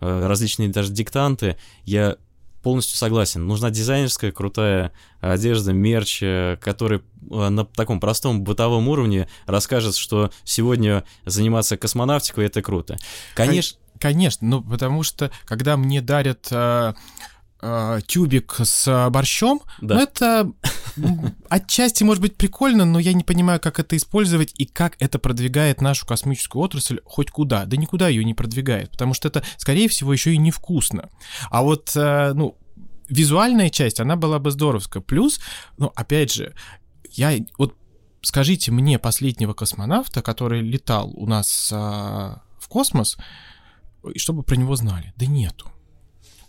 различные 0.00 0.68
даже 0.68 0.92
диктанты, 0.92 1.56
я 1.84 2.16
полностью 2.64 2.96
согласен. 2.96 3.46
Нужна 3.46 3.70
дизайнерская 3.70 4.32
крутая 4.32 4.90
одежда, 5.20 5.72
мерч, 5.72 6.20
э, 6.22 6.56
который 6.60 7.02
э, 7.30 7.48
на 7.50 7.64
таком 7.64 8.00
простом 8.00 8.42
бытовом 8.42 8.88
уровне 8.88 9.28
расскажет, 9.46 9.94
что 9.94 10.32
сегодня 10.42 11.04
заниматься 11.26 11.76
космонавтикой 11.76 12.46
это 12.46 12.62
круто. 12.62 12.96
Конечно. 13.36 13.78
Конечно, 14.00 14.46
ну 14.46 14.60
потому 14.60 15.04
что 15.04 15.30
когда 15.44 15.76
мне 15.76 16.00
дарят 16.02 16.48
э, 16.50 16.94
э, 17.64 18.00
тюбик 18.06 18.56
с 18.62 19.08
борщом, 19.10 19.62
да. 19.80 19.94
ну 19.94 20.00
это 20.02 20.52
отчасти 21.48 22.04
может 22.04 22.22
быть 22.22 22.36
прикольно, 22.36 22.84
но 22.84 22.98
я 22.98 23.12
не 23.12 23.24
понимаю, 23.24 23.60
как 23.60 23.80
это 23.80 23.96
использовать 23.96 24.52
и 24.56 24.66
как 24.66 24.96
это 24.98 25.18
продвигает 25.18 25.80
нашу 25.80 26.06
космическую 26.06 26.62
отрасль 26.62 27.00
хоть 27.04 27.30
куда. 27.30 27.64
Да 27.64 27.76
никуда 27.76 28.08
ее 28.08 28.24
не 28.24 28.34
продвигает, 28.34 28.90
потому 28.90 29.14
что 29.14 29.28
это, 29.28 29.42
скорее 29.56 29.88
всего, 29.88 30.12
еще 30.12 30.34
и 30.34 30.38
невкусно. 30.38 31.08
А 31.50 31.62
вот, 31.62 31.92
э, 31.96 32.32
ну, 32.34 32.58
визуальная 33.08 33.70
часть, 33.70 34.00
она 34.00 34.16
была 34.16 34.38
бы 34.38 34.50
здоровская. 34.50 35.02
Плюс, 35.02 35.40
ну, 35.78 35.92
опять 35.94 36.32
же, 36.32 36.54
я 37.10 37.34
вот 37.58 37.74
скажите 38.22 38.72
мне 38.72 38.98
последнего 38.98 39.52
космонавта, 39.52 40.22
который 40.22 40.62
летал 40.62 41.10
у 41.14 41.26
нас 41.26 41.70
а, 41.72 42.42
в 42.58 42.68
космос, 42.68 43.16
чтобы 44.16 44.42
про 44.42 44.56
него 44.56 44.76
знали. 44.76 45.12
Да 45.16 45.26
нету. 45.26 45.70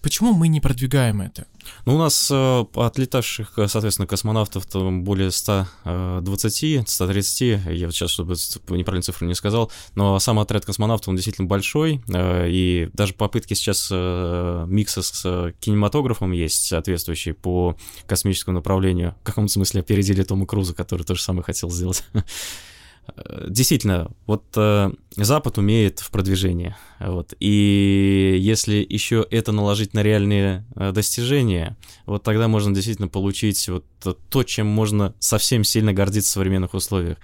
Почему 0.06 0.34
мы 0.34 0.50
не 0.50 0.62
продвигаем 0.62 1.20
это? 1.22 1.48
Ну, 1.88 1.96
у 1.96 1.98
нас 1.98 2.30
э, 2.32 2.66
отлетавших, 2.76 3.58
э, 3.58 3.68
соответственно, 3.68 4.06
космонавтов 4.06 4.68
там 4.68 5.04
более 5.04 5.32
120, 5.32 6.88
130, 6.88 7.42
э, 7.42 7.74
я 7.74 7.88
вот 7.88 7.96
сейчас, 7.96 8.12
чтобы 8.12 8.36
неправильную 8.70 9.02
цифру 9.02 9.26
не 9.28 9.34
сказал, 9.34 9.72
но 9.96 10.20
сам 10.20 10.38
отряд 10.38 10.64
космонавтов, 10.64 11.08
он 11.08 11.16
действительно 11.16 11.48
большой, 11.48 12.04
э, 12.08 12.50
и 12.52 12.92
даже 12.94 13.16
попытки 13.16 13.56
сейчас 13.56 13.90
э, 13.92 14.66
микса 14.68 15.02
с 15.02 15.24
э, 15.26 15.54
кинематографом 15.60 16.34
есть 16.34 16.68
соответствующие 16.68 17.34
по 17.34 17.76
космическому 18.06 18.54
направлению. 18.54 19.16
В 19.22 19.24
каком 19.24 19.48
смысле 19.48 19.80
опередили 19.80 20.22
Тома 20.22 20.46
Круза, 20.46 20.76
который 20.76 21.02
то 21.02 21.16
же 21.16 21.22
самое 21.24 21.44
хотел 21.44 21.72
сделать. 21.72 22.04
Э, 23.08 23.46
действительно, 23.50 24.12
вот 24.26 24.44
э, 24.56 24.92
Запад 25.16 25.58
умеет 25.58 26.00
в 26.00 26.12
продвижении, 26.12 26.76
вот, 27.00 27.34
и 27.40 28.38
если 28.40 28.86
еще 28.88 29.26
это 29.30 29.52
наложить 29.52 29.94
на 29.94 30.02
реальные 30.04 30.66
э, 30.76 30.92
достижения, 30.92 31.78
вот 32.06 32.24
тогда 32.24 32.48
можно 32.48 32.74
действительно 32.74 33.08
получить 33.08 33.68
вот 33.70 33.86
то, 34.30 34.44
чем 34.44 34.68
можно 34.68 35.14
совсем 35.20 35.64
сильно 35.64 35.94
гордиться 35.94 36.32
в 36.32 36.34
современных 36.34 36.74
условиях. 36.74 37.18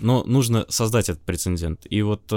Но 0.00 0.24
нужно 0.24 0.66
создать 0.68 1.08
этот 1.08 1.22
прецедент, 1.22 1.86
и 1.88 2.02
вот 2.02 2.32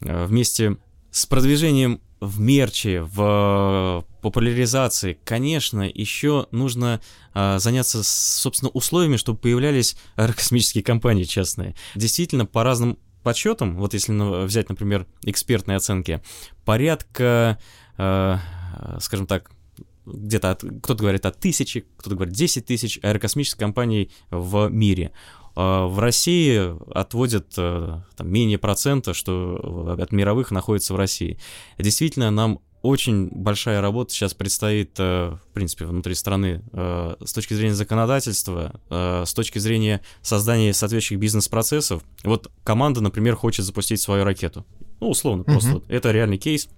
вместе 0.00 0.76
с 1.10 1.26
продвижением 1.26 2.00
в 2.24 2.40
мерче, 2.40 3.02
в 3.02 4.04
популяризации, 4.22 5.18
конечно, 5.24 5.82
еще 5.82 6.46
нужно 6.50 7.00
а, 7.32 7.58
заняться, 7.58 8.02
собственно, 8.02 8.70
условиями, 8.70 9.16
чтобы 9.16 9.38
появлялись 9.38 9.96
аэрокосмические 10.16 10.82
компании 10.82 11.24
частные. 11.24 11.74
Действительно, 11.94 12.46
по 12.46 12.64
разным 12.64 12.98
подсчетам, 13.22 13.76
вот 13.76 13.94
если 13.94 14.12
взять, 14.44 14.68
например, 14.68 15.06
экспертные 15.22 15.76
оценки, 15.76 16.22
порядка, 16.64 17.58
э, 17.96 18.38
скажем 19.00 19.26
так, 19.26 19.50
где-то 20.06 20.58
кто-то 20.82 21.00
говорит 21.00 21.24
от 21.26 21.38
тысячи, 21.40 21.86
кто-то 21.96 22.16
говорит 22.16 22.34
10 22.34 22.66
тысяч 22.66 22.98
аэрокосмических 23.02 23.58
компаний 23.58 24.10
в 24.30 24.68
мире. 24.68 25.12
А, 25.56 25.86
в 25.86 25.98
России 25.98 26.74
отводят 26.92 27.54
э, 27.56 28.00
там, 28.16 28.28
менее 28.30 28.58
процента, 28.58 29.14
что 29.14 29.96
от 29.98 30.12
мировых 30.12 30.50
находится 30.50 30.94
в 30.94 30.96
России. 30.96 31.38
Действительно, 31.78 32.30
нам 32.30 32.60
очень 32.82 33.28
большая 33.30 33.80
работа 33.80 34.12
сейчас 34.12 34.34
предстоит, 34.34 34.94
э, 34.98 35.36
в 35.36 35.54
принципе, 35.54 35.86
внутри 35.86 36.14
страны 36.14 36.62
э, 36.72 37.16
с 37.24 37.32
точки 37.32 37.54
зрения 37.54 37.74
законодательства, 37.74 38.80
с 38.90 39.32
точки 39.32 39.58
зрения 39.58 40.00
создания 40.22 40.74
соответствующих 40.74 41.18
бизнес-процессов. 41.18 42.02
Вот 42.24 42.50
команда, 42.64 43.00
например, 43.00 43.36
хочет 43.36 43.64
запустить 43.64 44.00
свою 44.00 44.24
ракету. 44.24 44.66
Ну, 45.00 45.10
условно, 45.10 45.42
mm-hmm. 45.42 45.52
просто. 45.52 45.82
Это 45.88 46.10
реальный 46.10 46.38
кейс. 46.38 46.68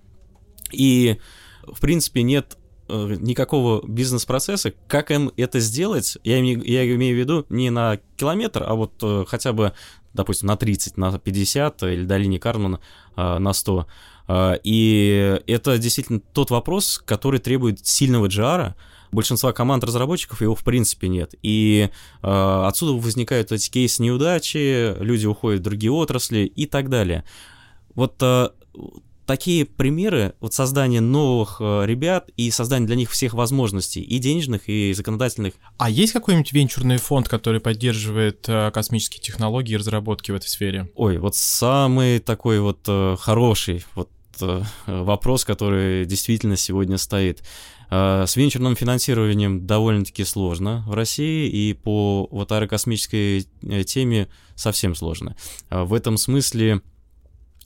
И, 0.70 1.18
в 1.66 1.80
принципе, 1.80 2.22
нет 2.22 2.56
Э, 2.56 2.65
никакого 2.88 3.86
бизнес-процесса, 3.86 4.72
как 4.88 5.10
им 5.10 5.32
это 5.36 5.60
сделать, 5.60 6.18
я, 6.24 6.38
я 6.38 6.94
имею 6.94 7.16
в 7.16 7.18
виду 7.18 7.46
не 7.48 7.70
на 7.70 7.98
километр, 8.16 8.64
а 8.66 8.74
вот 8.74 8.92
э, 9.02 9.24
хотя 9.26 9.52
бы, 9.52 9.72
допустим, 10.14 10.48
на 10.48 10.56
30, 10.56 10.96
на 10.96 11.18
50 11.18 11.82
или 11.84 12.04
до 12.04 12.16
линии 12.16 12.38
Кармана 12.38 12.80
э, 13.16 13.38
на 13.38 13.52
100. 13.52 13.86
И 14.64 15.40
это 15.46 15.78
действительно 15.78 16.18
тот 16.18 16.50
вопрос, 16.50 17.00
который 17.04 17.38
требует 17.38 17.86
сильного 17.86 18.26
GR, 18.26 18.74
большинства 19.12 19.52
команд 19.52 19.84
разработчиков 19.84 20.40
его 20.42 20.54
в 20.54 20.64
принципе 20.64 21.08
нет. 21.08 21.34
И 21.42 21.90
э, 22.22 22.62
отсюда 22.66 22.92
возникают 22.92 23.52
эти 23.52 23.70
кейсы 23.70 24.02
неудачи, 24.02 24.94
люди 25.00 25.26
уходят 25.26 25.60
в 25.60 25.64
другие 25.64 25.92
отрасли 25.92 26.40
и 26.40 26.66
так 26.66 26.88
далее. 26.88 27.24
Вот 27.94 28.16
э, 28.20 28.50
такие 29.26 29.64
примеры 29.64 30.34
вот 30.40 30.54
создания 30.54 31.00
новых 31.00 31.56
э, 31.60 31.82
ребят 31.84 32.30
и 32.36 32.50
создания 32.50 32.86
для 32.86 32.96
них 32.96 33.10
всех 33.10 33.34
возможностей, 33.34 34.00
и 34.00 34.18
денежных, 34.18 34.68
и 34.68 34.92
законодательных. 34.94 35.54
А 35.76 35.90
есть 35.90 36.12
какой-нибудь 36.12 36.52
венчурный 36.52 36.98
фонд, 36.98 37.28
который 37.28 37.60
поддерживает 37.60 38.48
э, 38.48 38.70
космические 38.70 39.20
технологии 39.20 39.74
и 39.74 39.76
разработки 39.76 40.30
в 40.30 40.36
этой 40.36 40.48
сфере? 40.48 40.90
Ой, 40.94 41.18
вот 41.18 41.34
самый 41.34 42.20
такой 42.20 42.60
вот 42.60 42.78
э, 42.86 43.16
хороший 43.18 43.84
вот 43.94 44.08
вопрос, 44.86 45.46
который 45.46 46.04
действительно 46.04 46.58
сегодня 46.58 46.98
стоит. 46.98 47.42
С 47.88 48.36
венчурным 48.36 48.76
финансированием 48.76 49.66
довольно-таки 49.66 50.24
сложно 50.24 50.84
в 50.86 50.92
России, 50.92 51.48
и 51.48 51.72
по 51.72 52.28
вот 52.30 52.52
аэрокосмической 52.52 53.48
теме 53.86 54.28
совсем 54.54 54.94
сложно. 54.94 55.36
В 55.70 55.94
этом 55.94 56.18
смысле 56.18 56.82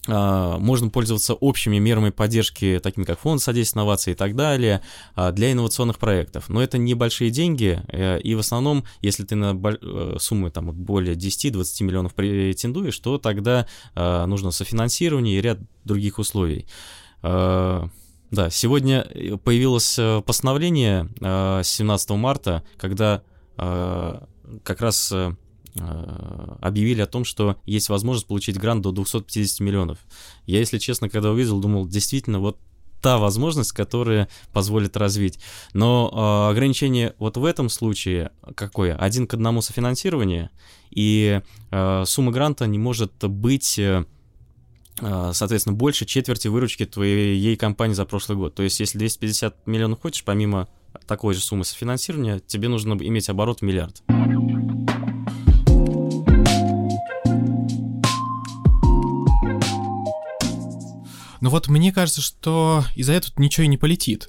можно 0.06 0.88
пользоваться 0.88 1.34
общими 1.34 1.78
мерами 1.78 2.10
поддержки, 2.10 2.80
такими 2.82 3.04
как 3.04 3.18
фонд 3.18 3.42
содействия 3.42 3.80
инноваций 3.80 4.12
и 4.12 4.16
так 4.16 4.34
далее, 4.34 4.82
а, 5.14 5.32
для 5.32 5.52
инновационных 5.52 5.98
проектов. 5.98 6.48
Но 6.48 6.62
это 6.62 6.78
небольшие 6.78 7.30
деньги, 7.30 7.82
э, 7.88 8.20
и 8.20 8.34
в 8.34 8.38
основном, 8.38 8.84
если 9.02 9.24
ты 9.24 9.34
на 9.36 9.58
э, 9.62 10.16
суммы 10.18 10.50
там, 10.50 10.72
более 10.72 11.14
10-20 11.14 11.84
миллионов 11.84 12.14
претендуешь, 12.14 12.98
то 12.98 13.18
тогда 13.18 13.66
а, 13.94 14.26
нужно 14.26 14.50
софинансирование 14.50 15.38
и 15.38 15.40
ряд 15.40 15.58
других 15.84 16.18
условий. 16.18 16.66
Да, 17.22 18.48
сегодня 18.48 19.06
появилось 19.44 19.98
э, 19.98 20.22
постановление 20.24 21.08
17 21.20 22.10
марта, 22.10 22.62
когда 22.78 23.22
как 23.56 24.80
раз 24.80 25.12
объявили 25.74 27.00
о 27.00 27.06
том, 27.06 27.24
что 27.24 27.56
есть 27.64 27.88
возможность 27.88 28.26
получить 28.26 28.58
грант 28.58 28.82
до 28.82 28.92
250 28.92 29.60
миллионов. 29.60 29.98
Я, 30.46 30.58
если 30.58 30.78
честно, 30.78 31.08
когда 31.08 31.30
увидел, 31.30 31.60
думал, 31.60 31.86
действительно, 31.86 32.40
вот 32.40 32.58
та 33.00 33.18
возможность, 33.18 33.72
которая 33.72 34.28
позволит 34.52 34.96
развить. 34.96 35.38
Но 35.72 36.10
э, 36.12 36.50
ограничение 36.52 37.14
вот 37.18 37.36
в 37.36 37.44
этом 37.44 37.68
случае 37.68 38.32
какое? 38.54 38.94
Один 38.96 39.26
к 39.26 39.34
одному 39.34 39.62
софинансирование, 39.62 40.50
и 40.90 41.40
э, 41.70 42.02
сумма 42.06 42.32
гранта 42.32 42.66
не 42.66 42.78
может 42.78 43.12
быть... 43.24 43.78
Э, 43.78 44.04
э 45.00 45.30
соответственно, 45.32 45.76
больше 45.76 46.04
четверти 46.04 46.48
выручки 46.48 46.84
твоей 46.84 47.56
компании 47.56 47.94
за 47.94 48.04
прошлый 48.04 48.36
год. 48.36 48.54
То 48.54 48.62
есть, 48.62 48.80
если 48.80 48.98
250 48.98 49.66
миллионов 49.66 50.00
хочешь, 50.02 50.24
помимо 50.24 50.68
такой 51.06 51.34
же 51.34 51.40
суммы 51.40 51.64
софинансирования, 51.64 52.40
тебе 52.40 52.68
нужно 52.68 52.94
иметь 52.94 53.28
оборот 53.28 53.60
в 53.60 53.62
миллиард. 53.62 54.02
Но 61.40 61.50
вот 61.50 61.68
мне 61.68 61.92
кажется, 61.92 62.20
что 62.20 62.84
из-за 62.94 63.12
этого 63.12 63.32
ничего 63.36 63.64
и 63.64 63.68
не 63.68 63.78
полетит. 63.78 64.28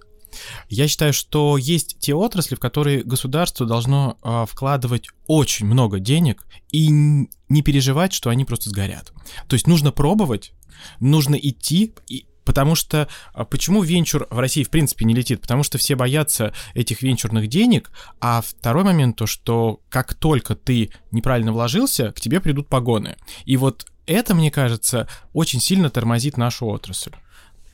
Я 0.70 0.88
считаю, 0.88 1.14
что 1.14 1.58
есть 1.58 1.98
те 2.00 2.14
отрасли, 2.14 2.56
в 2.56 2.60
которые 2.60 3.04
государство 3.04 3.66
должно 3.66 4.18
э, 4.24 4.46
вкладывать 4.50 5.08
очень 5.28 5.66
много 5.66 6.00
денег 6.00 6.46
и 6.72 6.88
не 6.88 7.62
переживать, 7.64 8.14
что 8.14 8.30
они 8.30 8.46
просто 8.46 8.70
сгорят. 8.70 9.12
То 9.48 9.56
есть 9.56 9.68
нужно 9.68 9.92
пробовать, 9.92 10.54
нужно 11.00 11.36
идти, 11.36 11.94
и, 12.08 12.26
потому 12.46 12.76
что 12.76 13.08
а, 13.34 13.44
почему 13.46 13.82
венчур 13.82 14.28
в 14.30 14.40
России 14.40 14.64
в 14.64 14.70
принципе 14.70 15.06
не 15.06 15.14
летит? 15.14 15.42
Потому 15.42 15.64
что 15.64 15.78
все 15.78 15.96
боятся 15.96 16.54
этих 16.74 17.02
венчурных 17.02 17.48
денег, 17.48 17.92
а 18.20 18.42
второй 18.42 18.84
момент 18.84 19.18
то, 19.18 19.26
что 19.26 19.82
как 19.90 20.14
только 20.14 20.56
ты 20.56 20.92
неправильно 21.12 21.52
вложился, 21.52 22.12
к 22.14 22.22
тебе 22.22 22.40
придут 22.40 22.70
погоны. 22.70 23.18
И 23.46 23.58
вот 23.58 23.86
это, 24.12 24.36
мне 24.36 24.52
кажется, 24.52 25.08
очень 25.34 25.60
сильно 25.60 25.90
тормозит 25.90 26.38
нашу 26.38 26.68
отрасль. 26.68 27.12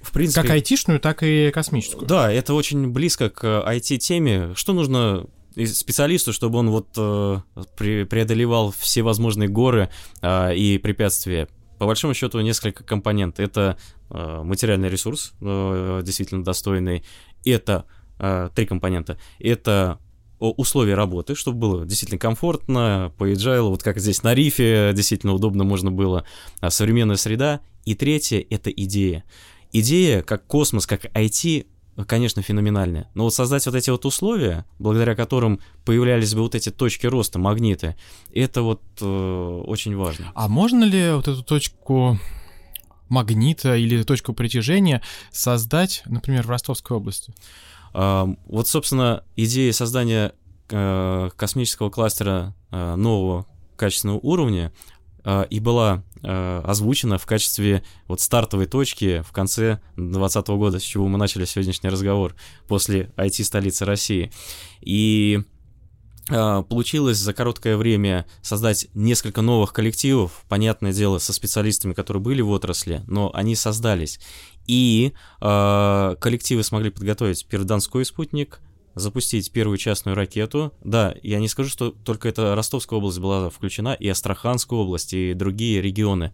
В 0.02 0.12
принципе, 0.12 0.42
как 0.42 0.52
айтишную, 0.52 1.00
так 1.00 1.24
и 1.24 1.52
космическую. 1.52 2.08
Да, 2.08 2.32
это 2.32 2.54
очень 2.54 2.90
близко 2.90 3.30
к 3.30 3.44
IT-теме. 3.68 4.54
Что 4.56 4.74
нужно 4.74 5.26
специалисту, 5.66 6.34
чтобы 6.34 6.60
он 6.60 6.70
вот 6.70 6.90
э, 6.98 7.40
преодолевал 7.76 8.74
все 8.78 9.02
возможные 9.02 9.50
горы 9.50 9.90
э, 10.22 10.56
и 10.56 10.78
препятствия? 10.78 11.48
По 11.78 11.86
большому 11.86 12.14
счету, 12.14 12.40
несколько 12.40 12.84
компонентов. 12.84 13.44
Это 13.44 13.78
э, 14.10 14.42
материальный 14.44 14.90
ресурс, 14.90 15.34
э, 15.42 16.02
действительно 16.04 16.44
достойный. 16.44 17.04
Это 17.44 17.86
э, 18.20 18.50
три 18.54 18.66
компонента. 18.66 19.18
Это 19.40 20.00
условия 20.40 20.96
работы, 20.96 21.36
чтобы 21.36 21.60
было 21.60 21.86
действительно 21.86 22.20
комфортно, 22.20 23.12
по 23.18 23.30
agile, 23.30 23.70
вот 23.70 23.84
как 23.84 24.00
здесь 24.00 24.24
на 24.24 24.34
рифе, 24.34 24.92
действительно 24.94 25.34
удобно 25.34 25.64
можно 25.64 25.92
было, 25.92 26.26
а, 26.60 26.70
современная 26.70 27.16
среда. 27.16 27.62
И 27.86 27.96
третье— 27.96 28.46
это 28.50 28.70
идея. 28.70 29.24
Идея, 29.72 30.22
как 30.22 30.46
космос, 30.46 30.86
как 30.86 31.06
IT, 31.06 31.68
конечно, 32.06 32.42
феноменальная. 32.42 33.10
Но 33.16 33.24
вот 33.24 33.34
создать 33.34 33.66
вот 33.66 33.76
эти 33.76 33.90
вот 33.90 34.06
условия, 34.06 34.66
благодаря 34.78 35.16
которым 35.16 35.60
появлялись 35.86 36.34
бы 36.34 36.42
вот 36.42 36.56
эти 36.56 36.70
точки 36.70 37.08
роста, 37.08 37.40
магниты, 37.40 37.96
это 38.32 38.62
вот 38.62 38.82
э, 39.02 39.64
очень 39.66 39.96
важно. 39.96 40.32
А 40.36 40.48
можно 40.48 40.84
ли 40.84 41.12
вот 41.12 41.28
эту 41.28 41.44
точку 41.44 42.20
магнита 43.10 43.76
или 43.76 44.04
точку 44.04 44.34
притяжения 44.34 45.02
создать, 45.32 46.04
например, 46.06 46.46
в 46.46 46.50
Ростовской 46.50 46.98
области? 46.98 47.34
Вот, 47.94 48.68
собственно, 48.68 49.24
идея 49.36 49.72
создания 49.72 50.34
э, 50.70 51.30
космического 51.36 51.90
кластера 51.90 52.54
э, 52.72 52.96
нового 52.96 53.46
качественного 53.76 54.20
уровня 54.20 54.72
э, 55.24 55.46
и 55.50 55.60
была 55.60 56.04
озвучена 56.24 57.20
в 57.20 57.28
качестве 57.28 57.84
вот 58.08 58.20
стартовой 58.20 58.66
точки 58.66 59.22
в 59.22 59.32
конце 59.32 59.80
2020 59.98 60.48
года, 60.48 60.80
с 60.80 60.82
чего 60.82 61.08
мы 61.08 61.20
начали 61.20 61.46
сегодняшний 61.46 61.92
разговор, 61.92 62.36
после 62.68 63.12
IT-столицы 63.18 63.86
России. 63.86 64.32
И 64.82 65.44
получилось 66.28 67.18
за 67.18 67.34
короткое 67.34 67.78
время 67.78 68.26
создать 68.42 68.88
несколько 68.94 69.42
новых 69.42 69.74
коллективов, 69.74 70.44
понятное 70.50 70.94
дело, 70.94 71.20
со 71.20 71.34
специалистами, 71.34 71.94
которые 71.94 72.22
были 72.22 72.42
в 72.42 72.50
отрасли, 72.50 73.04
но 73.08 73.32
они 73.34 73.56
создались. 73.56 74.20
И 74.68 75.14
э, 75.40 76.16
коллективы 76.20 76.64
смогли 76.64 76.90
подготовить 76.90 77.46
перданской 77.46 78.04
спутник, 78.04 78.60
запустить 78.96 79.52
первую 79.52 79.78
частную 79.78 80.16
ракету. 80.16 80.74
Да, 80.84 81.16
я 81.24 81.40
не 81.40 81.48
скажу, 81.48 81.70
что 81.70 81.92
только 81.92 82.28
это 82.28 82.56
Ростовская 82.56 82.98
область 82.98 83.20
была 83.20 83.50
включена, 83.50 83.94
и 83.94 84.10
Астраханская 84.10 84.78
область, 84.78 85.14
и 85.14 85.34
другие 85.34 85.82
регионы 85.82 86.34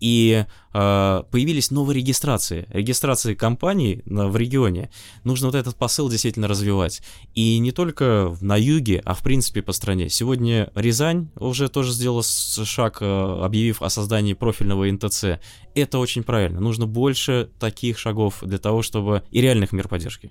и 0.00 0.44
э, 0.72 1.22
появились 1.30 1.70
новые 1.70 1.98
регистрации, 1.98 2.66
регистрации 2.70 3.34
компаний 3.34 4.02
в 4.04 4.36
регионе. 4.36 4.90
Нужно 5.24 5.48
вот 5.48 5.54
этот 5.54 5.76
посыл 5.76 6.08
действительно 6.08 6.48
развивать. 6.48 7.02
И 7.34 7.58
не 7.58 7.72
только 7.72 8.36
на 8.40 8.56
юге, 8.56 9.02
а 9.04 9.14
в 9.14 9.22
принципе 9.22 9.62
по 9.62 9.72
стране. 9.72 10.08
Сегодня 10.08 10.70
Рязань 10.74 11.28
уже 11.36 11.68
тоже 11.68 11.92
сделала 11.92 12.22
шаг, 12.22 12.98
э, 13.00 13.40
объявив 13.42 13.82
о 13.82 13.90
создании 13.90 14.34
профильного 14.34 14.90
НТЦ. 14.90 15.40
Это 15.74 15.98
очень 15.98 16.22
правильно. 16.22 16.60
Нужно 16.60 16.86
больше 16.86 17.48
таких 17.58 17.98
шагов 17.98 18.38
для 18.42 18.58
того, 18.58 18.82
чтобы 18.82 19.22
и 19.30 19.40
реальных 19.40 19.72
мер 19.72 19.88
поддержки. 19.88 20.30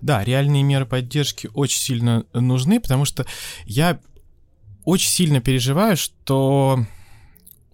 Да, 0.00 0.24
реальные 0.24 0.62
меры 0.62 0.86
поддержки 0.86 1.48
очень 1.54 1.78
сильно 1.78 2.24
нужны, 2.32 2.80
потому 2.80 3.04
что 3.04 3.26
я 3.64 4.00
очень 4.84 5.10
сильно 5.10 5.40
переживаю, 5.40 5.96
что 5.96 6.84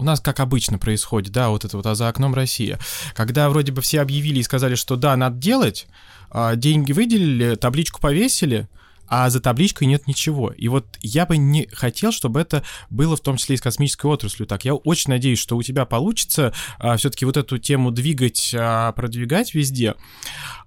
у 0.03 0.05
нас 0.05 0.21
как 0.21 0.41
обычно 0.41 0.79
происходит, 0.79 1.33
да, 1.33 1.49
вот 1.51 1.65
это 1.65 1.77
вот 1.77 1.87
а 1.87 1.95
за 1.95 2.09
окном 2.09 2.35
Россия. 2.35 2.79
Когда 3.15 3.49
вроде 3.49 3.73
бы 3.73 3.81
все 3.81 4.01
объявили 4.01 4.41
и 4.41 4.43
сказали, 4.43 4.75
что 4.75 4.97
да, 4.97 5.17
надо 5.17 5.37
делать, 5.37 5.87
а, 6.31 6.57
деньги 6.57 6.93
выделили, 6.93 7.55
табличку 7.55 8.01
повесили, 8.01 8.69
а 9.07 9.31
за 9.31 9.41
табличкой 9.41 9.87
нет 9.87 10.07
ничего. 10.07 10.51
И 10.51 10.69
вот 10.69 10.99
я 11.03 11.27
бы 11.27 11.37
не 11.37 11.69
хотел, 11.69 12.13
чтобы 12.13 12.41
это 12.41 12.65
было 12.91 13.17
в 13.17 13.21
том 13.21 13.37
числе 13.37 13.55
и 13.55 13.59
с 13.59 13.63
космической 13.63 14.07
отраслью 14.07 14.47
так. 14.47 14.65
Я 14.65 14.75
очень 14.75 15.11
надеюсь, 15.11 15.39
что 15.39 15.57
у 15.57 15.63
тебя 15.63 15.85
получится 15.85 16.53
а, 16.79 16.97
все-таки 16.97 17.25
вот 17.25 17.37
эту 17.37 17.59
тему 17.59 17.91
двигать, 17.91 18.55
а, 18.59 18.93
продвигать 18.93 19.55
везде. 19.55 19.95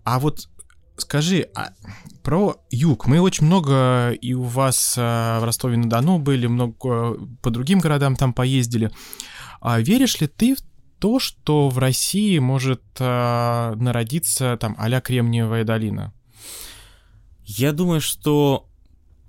А 0.03 0.19
вот 0.19 0.47
скажи, 0.97 1.47
а 1.55 1.71
про 2.23 2.55
юг. 2.71 3.07
Мы 3.07 3.19
очень 3.19 3.45
много 3.45 4.11
и 4.11 4.33
у 4.33 4.43
вас 4.43 4.95
а, 4.97 5.39
в 5.39 5.43
Ростове-на-Дону 5.43 6.19
были, 6.19 6.47
много 6.47 7.17
по 7.41 7.49
другим 7.51 7.79
городам 7.79 8.15
там 8.15 8.33
поездили. 8.33 8.91
А 9.61 9.79
веришь 9.79 10.19
ли 10.21 10.27
ты 10.27 10.55
в 10.55 10.59
то, 10.99 11.19
что 11.19 11.69
в 11.69 11.77
России 11.77 12.39
может 12.39 12.81
а, 12.99 13.75
народиться 13.75 14.57
там 14.59 14.75
а-ля 14.77 15.01
Кремниевая 15.01 15.63
долина? 15.63 16.13
Я 17.45 17.73
думаю, 17.73 18.01
что 18.01 18.67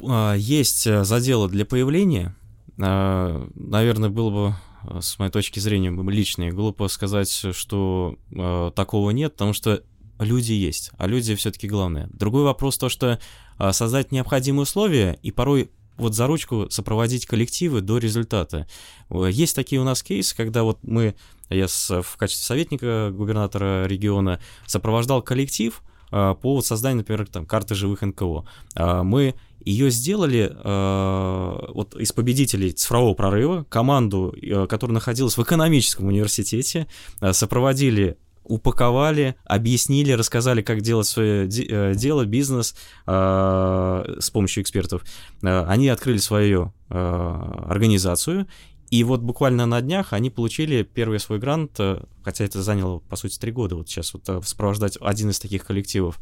а, 0.02 0.34
есть 0.34 0.84
задело 1.04 1.48
для 1.48 1.66
появления. 1.66 2.34
А, 2.80 3.48
наверное, 3.54 4.10
было 4.10 4.30
бы 4.30 5.00
с 5.00 5.18
моей 5.18 5.30
точки 5.30 5.58
зрения 5.58 5.90
личной 6.10 6.50
глупо 6.50 6.88
сказать, 6.88 7.30
что 7.52 8.16
а, 8.34 8.70
такого 8.70 9.10
нет, 9.10 9.32
потому 9.32 9.52
что 9.52 9.82
люди 10.18 10.52
есть, 10.52 10.90
а 10.98 11.06
люди 11.06 11.34
все-таки 11.34 11.68
главное. 11.68 12.08
Другой 12.12 12.44
вопрос 12.44 12.78
то, 12.78 12.88
что 12.88 13.18
а, 13.58 13.72
создать 13.72 14.12
необходимые 14.12 14.62
условия 14.62 15.18
и 15.22 15.30
порой 15.30 15.70
вот 15.96 16.14
за 16.14 16.26
ручку 16.26 16.66
сопроводить 16.70 17.26
коллективы 17.26 17.80
до 17.80 17.98
результата. 17.98 18.66
Есть 19.10 19.56
такие 19.56 19.80
у 19.80 19.84
нас 19.84 20.02
кейсы, 20.02 20.36
когда 20.36 20.62
вот 20.62 20.78
мы, 20.82 21.14
я 21.48 21.68
с, 21.68 22.02
в 22.02 22.16
качестве 22.16 22.44
советника 22.44 23.10
губернатора 23.12 23.86
региона 23.86 24.40
сопровождал 24.66 25.22
коллектив 25.22 25.82
а, 26.10 26.34
по 26.34 26.54
вот 26.54 26.66
созданию, 26.66 26.98
например, 26.98 27.26
там, 27.26 27.46
карты 27.46 27.74
живых 27.74 28.02
НКО. 28.02 28.44
А, 28.74 29.02
мы 29.02 29.34
ее 29.66 29.90
сделали 29.90 30.52
э, 30.54 31.72
вот 31.74 31.96
из 31.96 32.12
победителей 32.12 32.70
цифрового 32.70 33.14
прорыва, 33.14 33.64
команду, 33.64 34.32
э, 34.40 34.68
которая 34.68 34.94
находилась 34.94 35.36
в 35.36 35.42
экономическом 35.42 36.06
университете, 36.06 36.86
э, 37.20 37.32
сопроводили 37.32 38.16
упаковали, 38.48 39.34
объяснили, 39.44 40.12
рассказали, 40.12 40.62
как 40.62 40.80
делать 40.80 41.06
свое 41.06 41.48
э, 41.48 41.94
дело, 41.94 42.24
бизнес 42.24 42.74
э, 43.06 44.16
с 44.20 44.30
помощью 44.30 44.62
экспертов. 44.62 45.02
Э, 45.42 45.64
они 45.66 45.88
открыли 45.88 46.18
свою 46.18 46.72
организацию 46.88 48.46
И 48.90 49.02
вот 49.02 49.20
буквально 49.20 49.66
на 49.66 49.80
днях 49.80 50.12
они 50.12 50.30
получили 50.30 50.84
первый 50.84 51.18
свой 51.18 51.40
грант, 51.40 51.80
хотя 52.22 52.44
это 52.44 52.62
заняло, 52.62 53.00
по 53.00 53.16
сути, 53.16 53.36
три 53.40 53.50
года 53.50 53.74
вот 53.74 53.88
сейчас 53.88 54.14
вот 54.14 54.46
сопровождать 54.46 54.96
один 55.00 55.30
из 55.30 55.40
таких 55.40 55.66
коллективов. 55.66 56.20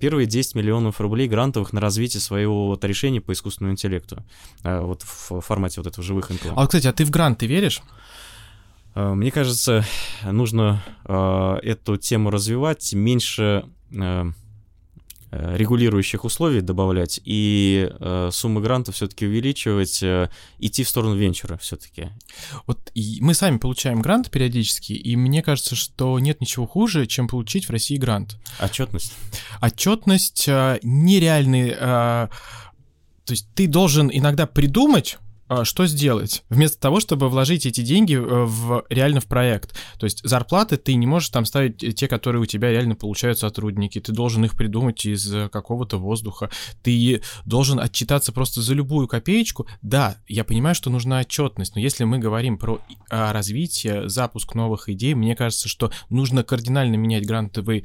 Первые 0.00 0.26
10 0.26 0.54
миллионов 0.54 1.02
рублей 1.02 1.28
грантовых 1.28 1.74
на 1.74 1.80
развитие 1.82 2.22
своего 2.22 2.68
вот 2.68 2.82
решения 2.84 3.20
по 3.20 3.32
искусственному 3.32 3.74
интеллекту. 3.74 4.24
Вот 4.64 5.02
в 5.02 5.40
формате 5.40 5.80
вот 5.80 5.86
этого 5.86 6.02
живых 6.02 6.30
НКО. 6.30 6.54
А, 6.56 6.66
кстати, 6.66 6.86
а 6.86 6.94
ты 6.94 7.04
в 7.04 7.10
гранты 7.10 7.46
веришь? 7.46 7.82
Мне 9.14 9.30
кажется, 9.30 9.84
нужно 10.24 10.82
эту 11.04 11.96
тему 11.96 12.30
развивать, 12.30 12.92
меньше 12.94 13.64
Э, 15.30 15.56
регулирующих 15.58 16.24
условий 16.24 16.62
добавлять 16.62 17.20
и 17.22 17.90
э, 18.00 18.30
суммы 18.32 18.62
грантов 18.62 18.94
все-таки 18.94 19.26
увеличивать, 19.26 20.02
э, 20.02 20.30
идти 20.58 20.84
в 20.84 20.88
сторону 20.88 21.16
венчура 21.16 21.58
все-таки. 21.58 22.08
Вот 22.66 22.90
мы 23.20 23.34
сами 23.34 23.58
получаем 23.58 24.00
грант 24.00 24.30
периодически, 24.30 24.94
и 24.94 25.16
мне 25.16 25.42
кажется, 25.42 25.76
что 25.76 26.18
нет 26.18 26.40
ничего 26.40 26.66
хуже, 26.66 27.06
чем 27.06 27.28
получить 27.28 27.66
в 27.66 27.70
России 27.70 27.98
грант. 27.98 28.38
Отчетность. 28.58 29.12
Отчетность 29.60 30.48
э, 30.48 30.78
нереальный. 30.82 31.74
Э, 31.78 32.28
то 33.26 33.32
есть 33.32 33.48
ты 33.54 33.66
должен 33.66 34.10
иногда 34.10 34.46
придумать 34.46 35.18
что 35.64 35.86
сделать? 35.86 36.44
Вместо 36.48 36.78
того, 36.78 37.00
чтобы 37.00 37.28
вложить 37.28 37.66
эти 37.66 37.80
деньги 37.80 38.14
э, 38.14 38.18
в, 38.20 38.84
реально 38.88 39.20
в 39.20 39.26
проект. 39.26 39.74
То 39.98 40.04
есть 40.04 40.20
зарплаты 40.22 40.76
ты 40.76 40.94
не 40.94 41.06
можешь 41.06 41.30
там 41.30 41.44
ставить 41.44 41.96
те, 41.96 42.08
которые 42.08 42.42
у 42.42 42.46
тебя 42.46 42.70
реально 42.70 42.94
получают 42.94 43.38
сотрудники. 43.38 44.00
Ты 44.00 44.12
должен 44.12 44.44
их 44.44 44.56
придумать 44.56 45.04
из 45.06 45.32
э, 45.32 45.48
какого-то 45.48 45.98
воздуха. 45.98 46.50
Ты 46.82 47.22
должен 47.44 47.80
отчитаться 47.80 48.32
просто 48.32 48.60
за 48.60 48.74
любую 48.74 49.08
копеечку. 49.08 49.66
Да, 49.82 50.16
я 50.28 50.44
понимаю, 50.44 50.74
что 50.74 50.90
нужна 50.90 51.20
отчетность, 51.20 51.74
но 51.74 51.80
если 51.80 52.04
мы 52.04 52.18
говорим 52.18 52.58
про 52.58 52.80
развитие, 53.10 54.08
запуск 54.08 54.54
новых 54.54 54.88
идей, 54.88 55.14
мне 55.14 55.34
кажется, 55.34 55.68
что 55.68 55.90
нужно 56.10 56.42
кардинально 56.42 56.96
менять 56.96 57.26
грантовую 57.26 57.84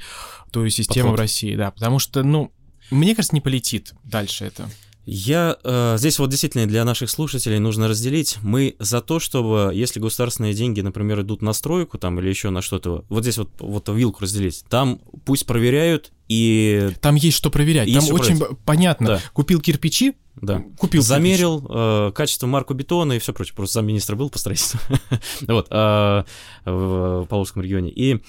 ту 0.52 0.68
систему 0.70 1.10
Подход. 1.10 1.20
в 1.20 1.22
России. 1.22 1.56
Да, 1.56 1.72
потому 1.72 2.00
что, 2.00 2.24
ну, 2.24 2.52
мне 2.92 3.16
кажется, 3.16 3.36
не 3.36 3.42
полетит 3.42 3.94
дальше 4.04 4.46
это. 4.46 4.70
Я 5.06 5.58
э, 5.64 5.96
здесь 5.98 6.18
вот 6.18 6.30
действительно 6.30 6.66
для 6.66 6.86
наших 6.86 7.10
слушателей 7.10 7.60
нужно 7.60 7.90
разделить. 7.90 8.38
Мы 8.42 8.76
за 8.80 9.02
то, 9.02 9.20
чтобы, 9.20 9.72
если 9.74 10.00
государственные 10.00 10.54
деньги, 10.54 10.80
например, 10.80 11.22
идут 11.22 11.42
на 11.42 11.52
стройку 11.52 11.98
там 11.98 12.20
или 12.20 12.30
еще 12.30 12.52
на 12.52 12.62
что-то, 12.62 13.04
вот 13.10 13.24
здесь 13.24 13.38
вот, 13.38 13.50
вот 13.60 13.90
вилку 13.90 14.22
разделить. 14.22 14.64
Там 14.70 15.02
пусть 15.26 15.46
проверяют 15.46 16.14
и... 16.30 16.92
Там 17.02 17.16
есть 17.16 17.36
что 17.36 17.50
проверять. 17.50 17.90
Есть 17.90 18.08
там 18.08 18.16
очень 18.16 18.38
проверять. 18.38 18.60
понятно. 18.66 19.08
Да. 19.08 19.22
Купил 19.34 19.60
кирпичи, 19.60 20.16
да. 20.38 20.64
Купил. 20.78 21.02
Замерил 21.02 21.66
э, 21.70 22.12
качество 22.16 22.48
марку 22.48 22.74
бетона 22.74 23.14
и 23.14 23.20
все 23.20 23.34
прочее. 23.34 23.56
Просто 23.56 23.80
замминистра 23.80 24.16
был 24.16 24.30
по 24.30 24.40
строительству. 24.40 24.80
вот. 25.48 25.68
Э, 25.70 26.24
в 26.64 27.26
Полоцком 27.26 27.62
регионе. 27.62 27.92
И 27.92 28.22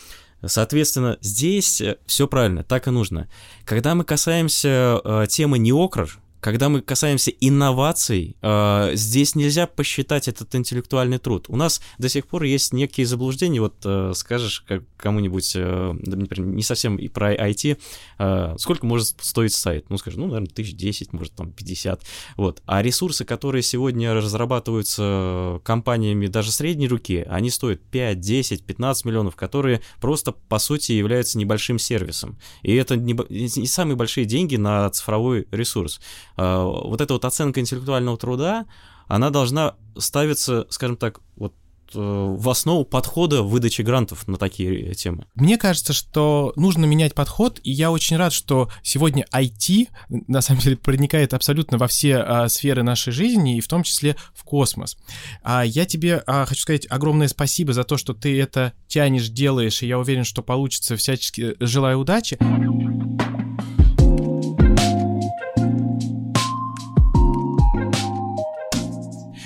Соответственно, 0.47 1.17
здесь 1.23 1.83
все 2.05 2.29
правильно, 2.29 2.65
так 2.65 2.87
и 2.87 2.91
нужно. 2.91 3.31
Когда 3.65 3.95
мы 3.95 4.05
касаемся 4.05 5.01
э, 5.03 5.27
темы 5.27 5.59
неокр, 5.59 6.19
когда 6.45 6.69
мы 6.69 6.83
касаемся 6.83 7.31
инноваций, 7.31 8.37
э, 8.43 8.91
здесь 8.93 9.35
нельзя 9.35 9.67
посчитать 9.67 10.29
этот 10.29 10.55
интеллектуальный 10.55 11.17
труд. 11.17 11.47
У 11.49 11.57
нас 11.57 11.81
до 11.97 12.11
сих 12.11 12.27
пор 12.27 12.43
есть 12.43 12.75
некие 12.75 13.07
заблуждения. 13.07 13.63
Вот 13.63 13.77
э, 13.87 14.13
скажешь 14.15 14.63
кому-нибудь, 14.99 15.53
э, 15.57 15.95
например, 16.05 16.55
не 16.55 16.63
совсем 16.63 16.97
и 16.97 17.09
про 17.09 17.35
IT, 17.35 17.79
э, 18.19 18.55
сколько 18.59 18.85
может 18.85 19.15
стоить 19.23 19.55
сайт? 19.55 19.87
Ну, 19.89 19.97
скажем, 19.97 20.21
ну, 20.21 20.27
наверное, 20.27 20.49
тысяч 20.49 20.75
десять, 20.75 21.15
может, 21.15 21.33
там, 21.33 21.51
50. 21.51 22.03
Вот. 22.37 22.61
А 22.67 22.83
ресурсы, 22.83 23.25
которые 23.25 23.63
сегодня 23.63 24.13
разрабатываются 24.13 25.63
компаниями 25.65 26.27
даже 26.27 26.53
средней 26.53 26.89
руки, 26.89 27.25
они 27.27 27.49
стоят 27.49 27.81
5, 27.81 28.21
10, 28.21 28.67
15 28.67 29.07
миллионов, 29.07 29.35
которые 29.35 29.81
просто, 29.99 30.33
по 30.33 30.59
сути, 30.59 30.93
являются 30.93 31.39
небольшим 31.39 31.79
сервисом. 31.79 32.37
И 32.61 32.75
это 32.75 32.97
не, 32.97 33.17
не 33.31 33.67
самые 33.67 33.97
большие 33.97 34.27
деньги 34.27 34.57
на 34.57 34.91
цифровой 34.91 35.49
ресурс. 35.51 36.03
Э, 36.37 36.63
вот 36.63 37.01
эта 37.01 37.15
вот 37.15 37.25
оценка 37.25 37.61
интеллектуального 37.61 38.17
труда, 38.17 38.67
она 39.07 39.31
должна 39.31 39.75
ставиться, 39.97 40.67
скажем 40.71 40.97
так, 40.97 41.21
вот 41.37 41.55
э, 41.95 41.99
в 41.99 42.49
основу 42.49 42.85
подхода 42.85 43.43
выдачи 43.43 43.83
грантов 43.83 44.27
на 44.27 44.37
такие 44.37 44.95
темы? 44.95 45.27
Мне 45.35 45.59
кажется, 45.59 45.93
что 45.93 46.53
нужно 46.57 46.85
менять 46.87 47.15
подход, 47.15 47.61
и 47.63 47.71
я 47.71 47.91
очень 47.91 48.17
рад, 48.17 48.33
что 48.33 48.71
сегодня 48.83 49.27
IT, 49.33 49.89
на 50.09 50.41
самом 50.41 50.61
деле, 50.61 50.77
проникает 50.77 51.35
абсолютно 51.35 51.79
во 51.79 51.87
все 51.87 52.17
а, 52.17 52.49
сферы 52.49 52.83
нашей 52.83 53.13
жизни, 53.13 53.59
и 53.59 53.61
в 53.61 53.69
том 53.69 53.83
числе 53.83 54.17
в 54.35 54.45
космос. 54.45 54.97
А 55.43 55.65
я 55.65 55.85
тебе 55.85 56.23
а, 56.27 56.47
хочу 56.47 56.63
сказать 56.63 56.87
огромное 56.91 57.29
спасибо 57.29 57.73
за 57.73 57.85
то, 57.85 57.97
что 57.97 58.15
ты 58.15 58.41
это 58.41 58.73
тянешь, 58.89 59.29
делаешь, 59.29 59.83
и 59.83 59.87
я 59.87 59.99
уверен, 59.99 60.25
что 60.25 60.43
получится 60.43 60.97
всячески. 60.97 61.55
Желаю 61.61 62.01
удачи. 62.01 62.39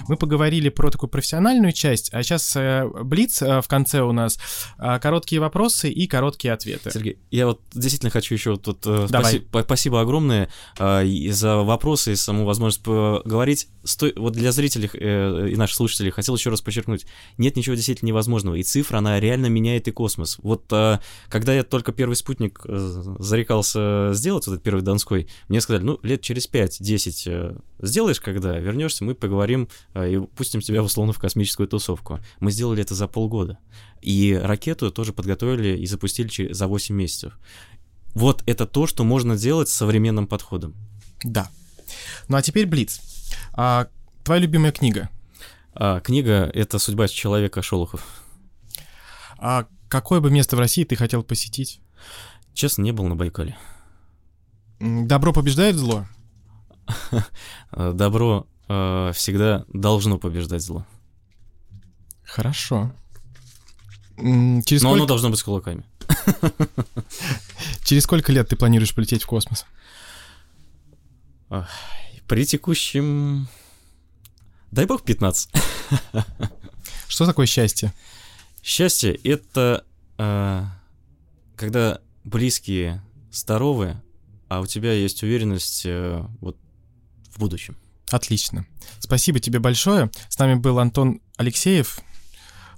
Мы 0.09 0.17
поговорили 0.17 0.69
про 0.69 0.91
такую 0.91 1.11
профессиональную 1.11 1.73
часть, 1.73 2.13
а 2.13 2.23
сейчас 2.23 2.55
э, 2.57 2.89
Блиц 3.03 3.43
э, 3.43 3.61
в 3.61 3.69
конце 3.69 4.01
у 4.01 4.13
нас. 4.13 4.39
Э, 4.79 4.99
короткие 5.01 5.41
вопросы 5.41 5.91
и 5.91 6.07
короткие 6.07 6.55
ответы. 6.55 6.91
Сергей, 6.91 7.19
я 7.31 7.47
вот 7.47 7.61
действительно 7.73 8.11
хочу 8.11 8.35
еще 8.35 8.57
тут 8.57 8.87
э, 8.87 9.07
спаси, 9.09 9.47
спасибо 9.65 10.01
огромное 10.01 10.49
за 10.79 11.57
вопросы 11.57 12.13
и 12.13 12.17
саму 12.17 12.45
возможность 12.45 12.83
поговорить. 12.83 13.69
Сто... 13.85 14.09
Вот 14.17 14.35
для 14.35 14.53
зрителей 14.53 14.89
и 15.53 15.57
наших 15.57 15.77
слушателей 15.77 16.11
хотел 16.11 16.37
еще 16.37 16.51
раз 16.51 16.61
подчеркнуть, 16.61 17.07
нет 17.37 17.57
ничего 17.57 17.75
действительно 17.75 18.09
невозможного, 18.09 18.55
и 18.57 18.63
цифра, 18.63 18.99
она 18.99 19.21
реально 19.21 19.47
меняет 19.47 19.89
и 19.89 19.91
космос. 19.91 20.39
Вот 20.43 20.65
когда 21.29 21.55
я 21.55 21.63
только 21.63 21.93
первый 21.93 22.15
спутник 22.15 22.61
зарекался 22.65 24.11
сделать, 24.13 24.47
вот 24.47 24.55
этот 24.55 24.65
первый 24.65 24.83
Донской, 24.83 25.29
мне 25.49 25.61
сказали, 25.61 25.85
ну, 25.85 25.99
лет 26.03 26.21
через 26.21 26.49
5-10 26.49 27.23
э, 27.27 27.57
сделаешь, 27.81 28.21
когда 28.21 28.59
вернешься, 28.59 29.05
мы 29.05 29.15
поговорим 29.15 29.69
и 30.07 30.21
пустим 30.21 30.61
тебя 30.61 30.83
условно 30.83 31.13
в 31.13 31.19
космическую 31.19 31.69
тусовку. 31.69 32.21
Мы 32.41 32.51
сделали 32.51 32.83
это 32.83 32.95
за 32.95 33.09
полгода. 33.09 33.59
И 34.01 34.39
ракету 34.41 34.91
тоже 34.91 35.13
подготовили 35.13 35.79
и 35.79 35.87
запустили 35.87 36.53
за 36.53 36.67
8 36.67 36.95
месяцев. 36.95 37.39
Вот 38.15 38.43
это 38.47 38.67
то, 38.67 38.87
что 38.87 39.05
можно 39.05 39.37
делать 39.37 39.69
с 39.69 39.75
современным 39.75 40.27
подходом. 40.27 40.75
Да. 41.23 41.51
Ну 42.29 42.37
а 42.37 42.43
теперь 42.43 42.67
Блиц. 42.67 43.01
А, 43.53 43.89
твоя 44.25 44.43
любимая 44.43 44.73
книга? 44.73 45.11
А, 45.75 46.01
книга— 46.01 46.51
это 46.55 46.79
«Судьба 46.79 47.09
человека» 47.09 47.63
Шолохов. 47.63 48.05
А 49.39 49.67
какое 49.89 50.21
бы 50.21 50.31
место 50.31 50.57
в 50.57 50.59
России 50.59 50.85
ты 50.85 50.97
хотел 50.97 51.23
посетить? 51.23 51.81
Честно, 52.53 52.83
не 52.83 52.93
был 52.93 53.07
на 53.07 53.15
Байкале. 53.17 53.57
Добро 54.81 55.33
побеждает 55.33 55.77
зло? 55.77 56.07
Добро 57.73 58.47
э, 58.69 59.13
всегда 59.15 59.65
должно 59.73 60.19
побеждать 60.19 60.63
зло. 60.63 60.87
Хорошо. 62.25 62.93
Через 64.17 64.83
Но 64.83 64.91
сколько... 64.91 64.95
оно 64.95 65.07
должно 65.07 65.31
быть 65.31 65.39
с 65.39 65.43
кулаками. 65.43 65.85
Через 67.85 68.05
сколько 68.05 68.33
лет 68.33 68.49
ты 68.49 68.57
планируешь 68.57 68.95
полететь 68.95 69.23
в 69.23 69.27
космос? 69.27 69.65
При 72.27 72.45
текущем... 72.45 73.49
Дай 74.71 74.85
бог 74.85 75.03
15. 75.03 75.51
Что 77.09 77.27
такое 77.27 77.47
счастье? 77.47 77.95
Счастье— 78.63 79.15
это 79.25 79.85
э, 80.19 80.65
когда 81.57 82.01
близкие 82.25 83.03
здоровы, 83.33 83.97
а 84.49 84.61
у 84.61 84.67
тебя 84.67 84.93
есть 84.93 85.23
уверенность 85.23 85.87
э, 85.87 86.23
вот 86.41 86.57
в 87.31 87.39
будущем. 87.39 87.77
Отлично. 88.11 88.67
Спасибо 89.01 89.39
тебе 89.39 89.59
большое. 89.59 90.11
С 90.29 90.39
нами 90.39 90.55
был 90.55 90.79
Антон 90.79 91.21
Алексеев. 91.37 92.01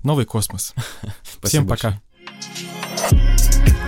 Новый 0.03 0.25
космос. 0.25 0.75
Всем 1.43 1.67
пока. 1.67 2.01
Большое. 3.11 3.80